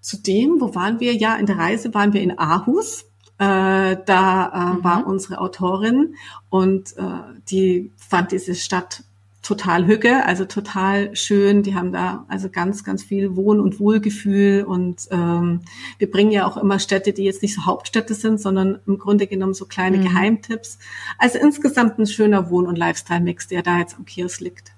zudem, 0.02 0.62
wo 0.62 0.76
waren 0.76 1.00
wir? 1.00 1.16
Ja, 1.16 1.36
in 1.38 1.48
der 1.48 1.58
Reise 1.58 1.94
waren 1.96 2.14
wir 2.14 2.22
in 2.22 2.38
Aarhus. 2.38 3.06
Äh, 3.40 3.96
da 4.06 4.52
äh, 4.54 4.74
mhm. 4.76 4.84
war 4.84 5.08
unsere 5.08 5.40
Autorin 5.40 6.16
und 6.50 6.98
äh, 6.98 7.04
die 7.50 7.90
fand 7.96 8.34
diese 8.34 8.54
Stadt 8.54 9.06
total 9.50 9.88
Hücke, 9.88 10.26
also 10.28 10.46
total 10.46 11.16
schön. 11.16 11.64
Die 11.64 11.74
haben 11.74 11.92
da 11.92 12.24
also 12.28 12.50
ganz, 12.50 12.84
ganz 12.84 13.04
viel 13.04 13.36
Wohn- 13.36 13.60
und 13.60 13.80
Wohlgefühl 13.80 14.64
und 14.64 15.08
ähm, 15.10 15.62
wir 15.98 16.12
bringen 16.12 16.30
ja 16.30 16.46
auch 16.46 16.56
immer 16.56 16.78
Städte, 16.78 17.14
die 17.14 17.24
jetzt 17.24 17.42
nicht 17.42 17.56
so 17.56 17.66
Hauptstädte 17.66 18.14
sind, 18.14 18.40
sondern 18.40 18.78
im 18.86 19.00
Grunde 19.00 19.26
genommen 19.26 19.56
so 19.56 19.66
kleine 19.66 19.98
mhm. 19.98 20.04
Geheimtipps. 20.04 20.78
Also 21.18 21.40
insgesamt 21.40 21.98
ein 21.98 22.06
schöner 22.06 22.52
Wohn- 22.52 22.68
und 22.68 22.78
Lifestyle-Mix, 22.78 23.48
der 23.48 23.64
da 23.64 23.80
jetzt 23.80 23.98
am 23.98 24.06
Kiosk 24.06 24.40
liegt. 24.40 24.72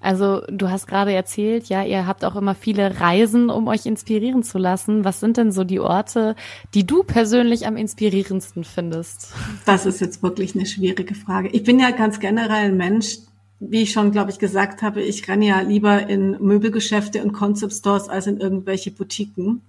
Also 0.00 0.42
du 0.48 0.70
hast 0.70 0.86
gerade 0.86 1.12
erzählt, 1.12 1.66
ja, 1.66 1.82
ihr 1.82 2.06
habt 2.06 2.24
auch 2.24 2.36
immer 2.36 2.54
viele 2.54 3.00
Reisen, 3.00 3.50
um 3.50 3.68
euch 3.68 3.84
inspirieren 3.84 4.42
zu 4.42 4.56
lassen. 4.56 5.04
Was 5.04 5.20
sind 5.20 5.36
denn 5.36 5.52
so 5.52 5.64
die 5.64 5.80
Orte, 5.80 6.36
die 6.72 6.86
du 6.86 7.02
persönlich 7.02 7.66
am 7.66 7.76
inspirierendsten 7.76 8.64
findest? 8.64 9.34
Das 9.66 9.84
ist 9.84 10.00
jetzt 10.00 10.22
wirklich 10.22 10.54
eine 10.54 10.64
schwierige 10.64 11.14
Frage. 11.14 11.48
Ich 11.48 11.64
bin 11.64 11.78
ja 11.78 11.90
ganz 11.90 12.18
generell 12.18 12.70
ein 12.70 12.78
Mensch, 12.78 13.18
wie 13.60 13.82
ich 13.82 13.92
schon, 13.92 14.10
glaube 14.10 14.30
ich, 14.30 14.38
gesagt 14.38 14.82
habe, 14.82 15.02
ich 15.02 15.28
renne 15.28 15.46
ja 15.46 15.60
lieber 15.60 16.08
in 16.08 16.42
Möbelgeschäfte 16.42 17.22
und 17.22 17.32
Concept 17.32 17.74
Stores 17.74 18.08
als 18.08 18.26
in 18.26 18.38
irgendwelche 18.38 18.90
Boutiquen. 18.90 19.60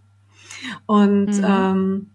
Und 0.86 1.38
mhm. 1.38 1.46
ähm, 1.46 2.10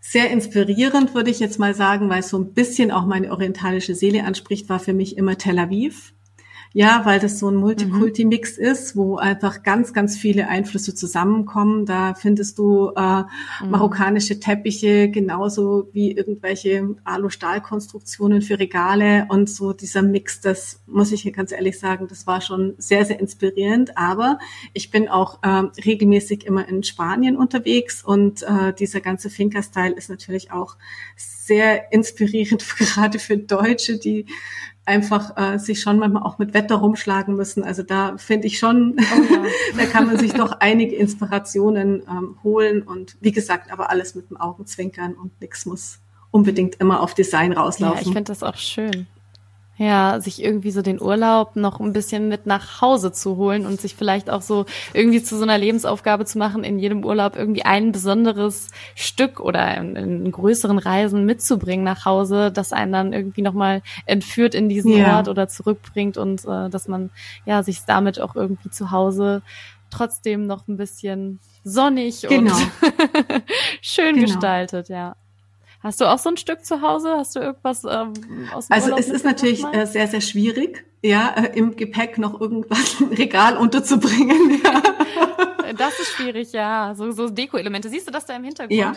sehr 0.00 0.30
inspirierend 0.30 1.14
würde 1.14 1.30
ich 1.30 1.38
jetzt 1.38 1.60
mal 1.60 1.74
sagen, 1.74 2.10
weil 2.10 2.20
es 2.20 2.28
so 2.28 2.38
ein 2.38 2.52
bisschen 2.52 2.90
auch 2.90 3.06
meine 3.06 3.30
orientalische 3.30 3.94
Seele 3.94 4.24
anspricht, 4.24 4.68
war 4.68 4.80
für 4.80 4.92
mich 4.92 5.16
immer 5.16 5.38
Tel 5.38 5.58
Aviv. 5.60 6.12
Ja, 6.74 7.02
weil 7.04 7.20
das 7.20 7.38
so 7.38 7.48
ein 7.48 7.56
Multikulti-Mix 7.56 8.58
mhm. 8.58 8.64
ist, 8.64 8.96
wo 8.96 9.16
einfach 9.16 9.62
ganz, 9.62 9.92
ganz 9.92 10.16
viele 10.16 10.48
Einflüsse 10.48 10.94
zusammenkommen. 10.94 11.84
Da 11.84 12.14
findest 12.14 12.58
du 12.58 12.92
äh, 12.96 13.22
mhm. 13.62 13.70
marokkanische 13.70 14.40
Teppiche, 14.40 15.10
genauso 15.10 15.88
wie 15.92 16.12
irgendwelche 16.12 16.96
Alu-Stahl-Konstruktionen 17.04 18.40
für 18.40 18.58
Regale 18.58 19.26
und 19.28 19.50
so 19.50 19.72
dieser 19.72 20.02
Mix, 20.02 20.40
das 20.40 20.80
muss 20.86 21.12
ich 21.12 21.22
hier 21.22 21.32
ganz 21.32 21.52
ehrlich 21.52 21.78
sagen, 21.78 22.06
das 22.08 22.26
war 22.26 22.40
schon 22.40 22.74
sehr, 22.78 23.04
sehr 23.04 23.20
inspirierend. 23.20 23.98
Aber 23.98 24.38
ich 24.72 24.90
bin 24.90 25.08
auch 25.08 25.42
äh, 25.42 25.64
regelmäßig 25.84 26.46
immer 26.46 26.66
in 26.68 26.82
Spanien 26.82 27.36
unterwegs 27.36 28.02
und 28.02 28.42
äh, 28.42 28.72
dieser 28.72 29.00
ganze 29.00 29.28
Finca-Style 29.28 29.94
ist 29.94 30.08
natürlich 30.08 30.52
auch 30.52 30.76
sehr 31.16 31.92
inspirierend, 31.92 32.64
gerade 32.78 33.18
für 33.18 33.36
Deutsche, 33.36 33.98
die 33.98 34.26
einfach 34.84 35.36
äh, 35.36 35.58
sich 35.58 35.80
schon 35.80 35.98
manchmal 35.98 36.24
auch 36.24 36.38
mit 36.38 36.54
Wetter 36.54 36.76
rumschlagen 36.76 37.36
müssen. 37.36 37.62
Also 37.62 37.82
da 37.82 38.16
finde 38.16 38.48
ich 38.48 38.58
schon, 38.58 38.96
oh 38.98 39.32
ja. 39.32 39.44
da 39.76 39.84
kann 39.86 40.06
man 40.06 40.18
sich 40.18 40.32
doch 40.32 40.52
einige 40.60 40.96
Inspirationen 40.96 42.02
ähm, 42.08 42.36
holen 42.42 42.82
und 42.82 43.16
wie 43.20 43.32
gesagt, 43.32 43.72
aber 43.72 43.90
alles 43.90 44.14
mit 44.14 44.30
dem 44.30 44.36
Augenzwinkern 44.36 45.14
und 45.14 45.40
nichts 45.40 45.66
muss 45.66 46.00
unbedingt 46.30 46.76
immer 46.76 47.00
auf 47.00 47.14
Design 47.14 47.52
rauslaufen. 47.52 47.96
Ja, 47.96 48.02
ich 48.02 48.12
finde 48.12 48.24
das 48.24 48.42
auch 48.42 48.56
schön. 48.56 49.06
Ja, 49.78 50.20
sich 50.20 50.42
irgendwie 50.42 50.70
so 50.70 50.82
den 50.82 51.00
Urlaub 51.00 51.56
noch 51.56 51.80
ein 51.80 51.94
bisschen 51.94 52.28
mit 52.28 52.44
nach 52.44 52.82
Hause 52.82 53.10
zu 53.10 53.36
holen 53.36 53.64
und 53.64 53.80
sich 53.80 53.96
vielleicht 53.96 54.28
auch 54.28 54.42
so 54.42 54.66
irgendwie 54.92 55.22
zu 55.22 55.38
so 55.38 55.44
einer 55.44 55.56
Lebensaufgabe 55.56 56.26
zu 56.26 56.36
machen, 56.36 56.62
in 56.62 56.78
jedem 56.78 57.06
Urlaub 57.06 57.36
irgendwie 57.36 57.64
ein 57.64 57.90
besonderes 57.90 58.68
Stück 58.94 59.40
oder 59.40 59.74
in, 59.78 59.96
in 59.96 60.30
größeren 60.30 60.78
Reisen 60.78 61.24
mitzubringen 61.24 61.84
nach 61.84 62.04
Hause, 62.04 62.52
das 62.52 62.74
einen 62.74 62.92
dann 62.92 63.12
irgendwie 63.14 63.40
nochmal 63.40 63.80
entführt 64.04 64.54
in 64.54 64.68
diesen 64.68 64.92
ja. 64.92 65.16
Ort 65.16 65.28
oder 65.28 65.48
zurückbringt 65.48 66.18
und 66.18 66.44
äh, 66.44 66.68
dass 66.68 66.86
man 66.86 67.10
ja 67.46 67.62
sich 67.62 67.80
damit 67.86 68.20
auch 68.20 68.36
irgendwie 68.36 68.70
zu 68.70 68.90
Hause 68.90 69.40
trotzdem 69.88 70.46
noch 70.46 70.68
ein 70.68 70.76
bisschen 70.76 71.40
sonnig 71.64 72.22
genau. 72.22 72.54
und 72.54 72.70
schön 73.80 74.16
genau. 74.16 74.26
gestaltet, 74.26 74.90
ja. 74.90 75.16
Hast 75.82 76.00
du 76.00 76.04
auch 76.04 76.18
so 76.18 76.28
ein 76.28 76.36
Stück 76.36 76.64
zu 76.64 76.80
Hause? 76.80 77.16
Hast 77.16 77.34
du 77.34 77.40
irgendwas 77.40 77.82
ähm, 77.84 78.12
aus 78.54 78.68
dem 78.68 78.74
Also 78.74 78.86
Urlaub 78.86 79.00
es 79.00 79.08
ist 79.08 79.24
natürlich 79.24 79.64
äh, 79.64 79.84
sehr, 79.86 80.06
sehr 80.06 80.20
schwierig, 80.20 80.84
ja, 81.02 81.30
äh, 81.30 81.58
im 81.58 81.74
Gepäck 81.74 82.18
noch 82.18 82.40
irgendwas 82.40 83.00
im 83.00 83.08
Regal 83.08 83.56
unterzubringen. 83.56 84.60
Ja. 85.64 85.74
Das 85.78 85.98
ist 85.98 86.12
schwierig, 86.12 86.52
ja. 86.52 86.94
So, 86.94 87.12
so 87.12 87.30
Deko-Elemente. 87.30 87.88
Siehst 87.88 88.06
du 88.06 88.12
das 88.12 88.26
da 88.26 88.36
im 88.36 88.44
Hintergrund? 88.44 88.78
Ja. 88.78 88.92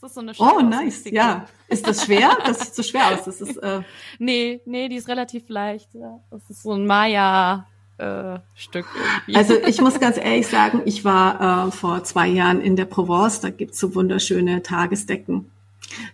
So 0.00 0.20
eine 0.20 0.32
oh, 0.38 0.60
nice. 0.60 1.04
Ja. 1.10 1.46
Ist 1.66 1.88
das 1.88 2.04
schwer? 2.04 2.38
Das 2.46 2.60
sieht 2.60 2.74
so 2.76 2.84
schwer 2.84 3.08
aus. 3.08 3.24
Das 3.24 3.40
ist, 3.40 3.56
äh 3.56 3.80
nee, 4.20 4.60
nee, 4.64 4.88
die 4.88 4.94
ist 4.94 5.08
relativ 5.08 5.48
leicht. 5.48 5.92
Ja. 5.92 6.20
Das 6.30 6.48
ist 6.48 6.62
so 6.62 6.72
ein 6.72 6.86
Maya, 6.86 7.66
äh, 7.98 8.38
Stück. 8.54 8.86
Irgendwie. 8.94 9.36
Also 9.36 9.54
ich 9.66 9.80
muss 9.80 9.98
ganz 9.98 10.18
ehrlich 10.18 10.46
sagen, 10.46 10.82
ich 10.84 11.04
war 11.04 11.66
äh, 11.66 11.70
vor 11.72 12.04
zwei 12.04 12.28
Jahren 12.28 12.60
in 12.60 12.76
der 12.76 12.84
Provence, 12.84 13.40
da 13.40 13.50
gibt's 13.50 13.80
so 13.80 13.94
wunderschöne 13.96 14.62
Tagesdecken 14.62 15.50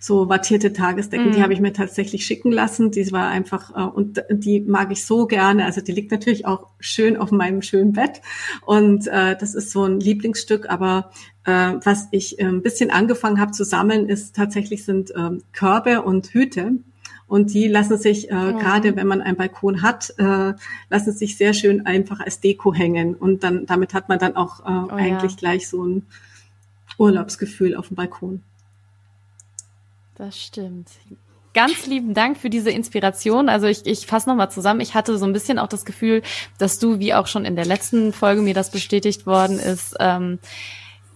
so 0.00 0.28
wattierte 0.28 0.72
Tagesdecken, 0.72 1.28
mm. 1.28 1.32
die 1.32 1.38
mhm. 1.38 1.42
habe 1.42 1.52
ich 1.52 1.60
mir 1.60 1.72
tatsächlich 1.72 2.24
schicken 2.24 2.52
lassen. 2.52 2.90
Die 2.90 3.10
war 3.12 3.28
einfach, 3.28 3.74
äh, 3.76 3.88
und 3.88 4.22
die 4.30 4.60
mag 4.60 4.90
ich 4.92 5.04
so 5.04 5.26
gerne. 5.26 5.64
Also 5.64 5.80
die 5.80 5.92
liegt 5.92 6.10
natürlich 6.10 6.46
auch 6.46 6.68
schön 6.80 7.16
auf 7.16 7.30
meinem 7.30 7.62
schönen 7.62 7.92
Bett. 7.92 8.20
Und 8.64 9.06
äh, 9.06 9.36
das 9.38 9.54
ist 9.54 9.70
so 9.70 9.84
ein 9.84 10.00
Lieblingsstück, 10.00 10.68
aber 10.68 11.10
äh, 11.44 11.74
was 11.84 12.08
ich 12.10 12.38
äh, 12.38 12.44
ein 12.44 12.62
bisschen 12.62 12.90
angefangen 12.90 13.40
habe 13.40 13.52
zu 13.52 13.64
sammeln, 13.64 14.08
ist 14.08 14.34
tatsächlich 14.36 14.84
sind 14.84 15.10
äh, 15.10 15.30
Körbe 15.52 16.02
und 16.02 16.28
Hüte. 16.28 16.72
Und 17.28 17.52
die 17.54 17.66
lassen 17.66 17.98
sich, 17.98 18.30
äh, 18.30 18.34
mhm. 18.34 18.58
gerade 18.58 18.96
wenn 18.96 19.06
man 19.06 19.20
einen 19.20 19.36
Balkon 19.36 19.82
hat, 19.82 20.14
äh, 20.18 20.54
lassen 20.90 21.12
sich 21.12 21.36
sehr 21.36 21.54
schön 21.54 21.84
einfach 21.84 22.20
als 22.20 22.40
Deko 22.40 22.72
hängen. 22.72 23.14
Und 23.14 23.42
dann 23.42 23.66
damit 23.66 23.94
hat 23.94 24.08
man 24.08 24.18
dann 24.18 24.36
auch 24.36 24.60
äh, 24.60 24.62
oh, 24.68 24.94
eigentlich 24.94 25.32
ja. 25.32 25.38
gleich 25.38 25.68
so 25.68 25.84
ein 25.84 26.06
Urlaubsgefühl 26.98 27.74
auf 27.74 27.88
dem 27.88 27.96
Balkon. 27.96 28.42
Das 30.16 30.40
stimmt. 30.40 30.88
Ganz 31.54 31.86
lieben 31.86 32.12
Dank 32.12 32.36
für 32.36 32.50
diese 32.50 32.70
Inspiration. 32.70 33.48
Also 33.48 33.66
ich, 33.66 33.86
ich 33.86 34.06
fasse 34.06 34.28
nochmal 34.28 34.50
zusammen. 34.50 34.80
Ich 34.80 34.94
hatte 34.94 35.16
so 35.16 35.24
ein 35.24 35.32
bisschen 35.32 35.58
auch 35.58 35.68
das 35.68 35.84
Gefühl, 35.84 36.22
dass 36.58 36.78
du, 36.78 36.98
wie 36.98 37.14
auch 37.14 37.26
schon 37.26 37.44
in 37.44 37.56
der 37.56 37.64
letzten 37.64 38.12
Folge 38.12 38.42
mir 38.42 38.54
das 38.54 38.70
bestätigt 38.70 39.26
worden 39.26 39.58
ist, 39.58 39.96
ähm, 39.98 40.38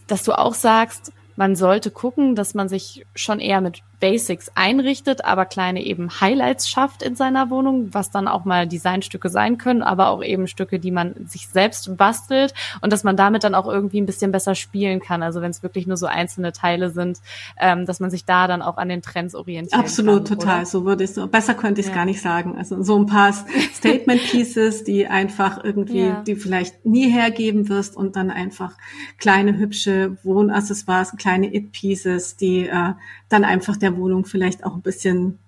dass 0.07 0.23
du 0.23 0.33
auch 0.33 0.55
sagst, 0.55 1.13
man 1.37 1.57
sollte 1.57 1.91
gucken, 1.91 2.35
dass 2.35 2.55
man 2.55 2.69
sich 2.69 3.07
schon 3.15 3.41
eher 3.41 3.61
mit 3.61 3.83
Basics 4.01 4.51
einrichtet, 4.55 5.25
aber 5.25 5.45
kleine 5.45 5.85
eben 5.85 6.11
Highlights 6.21 6.69
schafft 6.69 7.03
in 7.03 7.15
seiner 7.15 7.51
Wohnung, 7.51 7.93
was 7.93 8.11
dann 8.11 8.27
auch 8.27 8.45
mal 8.45 8.67
Designstücke 8.67 9.29
sein 9.29 9.59
können, 9.59 9.83
aber 9.83 10.09
auch 10.09 10.23
eben 10.23 10.47
Stücke, 10.47 10.79
die 10.79 10.91
man 10.91 11.15
sich 11.29 11.49
selbst 11.49 11.97
bastelt 11.97 12.55
und 12.81 12.93
dass 12.93 13.05
man 13.05 13.17
damit 13.17 13.45
dann 13.45 13.55
auch 13.55 13.69
irgendwie 13.69 14.01
ein 14.01 14.07
bisschen 14.07 14.33
besser 14.33 14.55
spielen 14.55 15.01
kann. 15.01 15.23
Also 15.23 15.43
wenn 15.43 15.51
es 15.51 15.63
wirklich 15.63 15.87
nur 15.87 15.97
so 15.97 16.07
einzelne 16.07 16.53
Teile 16.53 16.91
sind, 16.91 17.19
ähm, 17.59 17.87
dass 17.87 18.01
man 18.01 18.11
sich 18.11 18.25
da 18.25 18.47
dann 18.47 18.63
auch 18.63 18.79
an 18.79 18.89
den 18.89 19.03
Trends 19.03 19.35
orientiert. 19.35 19.79
Absolut, 19.79 20.29
kann, 20.29 20.39
total. 20.39 20.57
Oder? 20.59 20.67
So 20.67 20.85
würde 20.85 21.05
ich 21.05 21.13
so. 21.13 21.27
Besser 21.27 21.55
könnte 21.55 21.81
ich 21.81 21.87
es 21.87 21.91
ja. 21.91 21.97
gar 21.97 22.05
nicht 22.07 22.21
sagen. 22.21 22.57
Also 22.57 22.83
so 22.83 22.99
ein 22.99 23.07
paar 23.07 23.33
Statement 23.75 24.23
Pieces, 24.23 24.85
die 24.85 25.07
einfach 25.07 25.63
irgendwie, 25.63 26.07
ja. 26.07 26.23
die 26.23 26.37
vielleicht 26.37 26.87
nie 26.87 27.11
hergeben 27.11 27.69
wirst 27.69 27.97
und 27.97 28.17
dann 28.17 28.31
einfach 28.31 28.73
kleine 29.19 29.59
hübsche 29.59 30.17
Wohnaccessoires, 30.23 31.13
kleine 31.19 31.55
It 31.55 31.73
Pieces, 31.73 32.37
die 32.37 32.67
äh, 32.67 32.95
dann 33.29 33.45
einfach 33.45 33.77
der 33.91 33.97
Wohnung 33.99 34.25
vielleicht 34.25 34.65
auch 34.65 34.75
ein 34.75 34.83
bisschen 34.83 35.39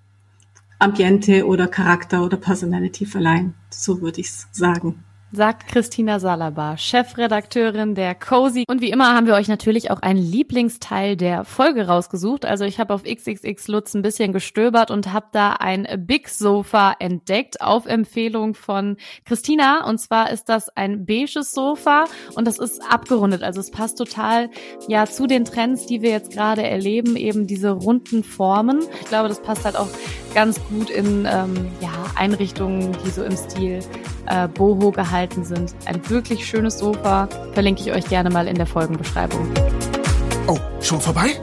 Ambiente 0.78 1.46
oder 1.46 1.68
Charakter 1.68 2.24
oder 2.24 2.36
Personality 2.36 3.06
verleihen. 3.06 3.54
So 3.70 4.00
würde 4.00 4.20
ich 4.20 4.28
es 4.28 4.48
sagen 4.52 5.04
sagt 5.32 5.66
Christina 5.68 6.20
Salaba, 6.20 6.76
Chefredakteurin 6.76 7.94
der 7.94 8.14
Cozy. 8.14 8.64
Und 8.68 8.82
wie 8.82 8.90
immer 8.90 9.14
haben 9.14 9.26
wir 9.26 9.34
euch 9.34 9.48
natürlich 9.48 9.90
auch 9.90 10.00
einen 10.00 10.18
Lieblingsteil 10.18 11.16
der 11.16 11.44
Folge 11.44 11.86
rausgesucht. 11.86 12.44
Also 12.44 12.64
ich 12.64 12.78
habe 12.78 12.92
auf 12.92 13.04
XXX 13.04 13.68
Lutz 13.68 13.94
ein 13.94 14.02
bisschen 14.02 14.32
gestöbert 14.32 14.90
und 14.90 15.12
habe 15.12 15.26
da 15.32 15.54
ein 15.54 15.88
Big 16.06 16.28
Sofa 16.28 16.94
entdeckt 16.98 17.62
auf 17.62 17.86
Empfehlung 17.86 18.54
von 18.54 18.98
Christina. 19.24 19.88
Und 19.88 19.98
zwar 19.98 20.30
ist 20.30 20.50
das 20.50 20.68
ein 20.76 21.06
beiges 21.06 21.52
Sofa 21.52 22.04
und 22.34 22.46
das 22.46 22.58
ist 22.58 22.82
abgerundet. 22.86 23.42
Also 23.42 23.60
es 23.60 23.70
passt 23.70 23.96
total 23.96 24.50
ja 24.86 25.06
zu 25.06 25.26
den 25.26 25.46
Trends, 25.46 25.86
die 25.86 26.02
wir 26.02 26.10
jetzt 26.10 26.30
gerade 26.30 26.62
erleben, 26.62 27.16
eben 27.16 27.46
diese 27.46 27.70
runden 27.70 28.22
Formen. 28.22 28.80
Ich 29.00 29.08
glaube, 29.08 29.28
das 29.28 29.40
passt 29.40 29.64
halt 29.64 29.76
auch 29.76 29.88
ganz 30.34 30.60
gut 30.68 30.90
in 30.90 31.26
ähm, 31.30 31.68
ja, 31.80 31.90
Einrichtungen, 32.16 32.94
die 33.04 33.10
so 33.10 33.24
im 33.24 33.36
Stil 33.36 33.80
äh, 34.32 34.48
Boho 34.48 34.90
gehalten 34.90 35.44
sind. 35.44 35.74
Ein 35.84 36.08
wirklich 36.08 36.46
schönes 36.46 36.78
Sofa. 36.78 37.28
Verlinke 37.52 37.82
ich 37.82 37.92
euch 37.92 38.06
gerne 38.08 38.30
mal 38.30 38.48
in 38.48 38.56
der 38.56 38.66
Folgenbeschreibung. 38.66 39.48
Oh, 40.46 40.58
schon 40.80 41.00
vorbei? 41.00 41.38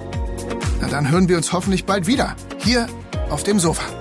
Na 0.82 0.88
dann 0.88 1.10
hören 1.10 1.30
wir 1.30 1.38
uns 1.38 1.54
hoffentlich 1.54 1.86
bald 1.86 2.08
wieder. 2.08 2.36
Hier 2.58 2.88
auf 3.30 3.44
dem 3.44 3.60
Sofa. 3.60 3.99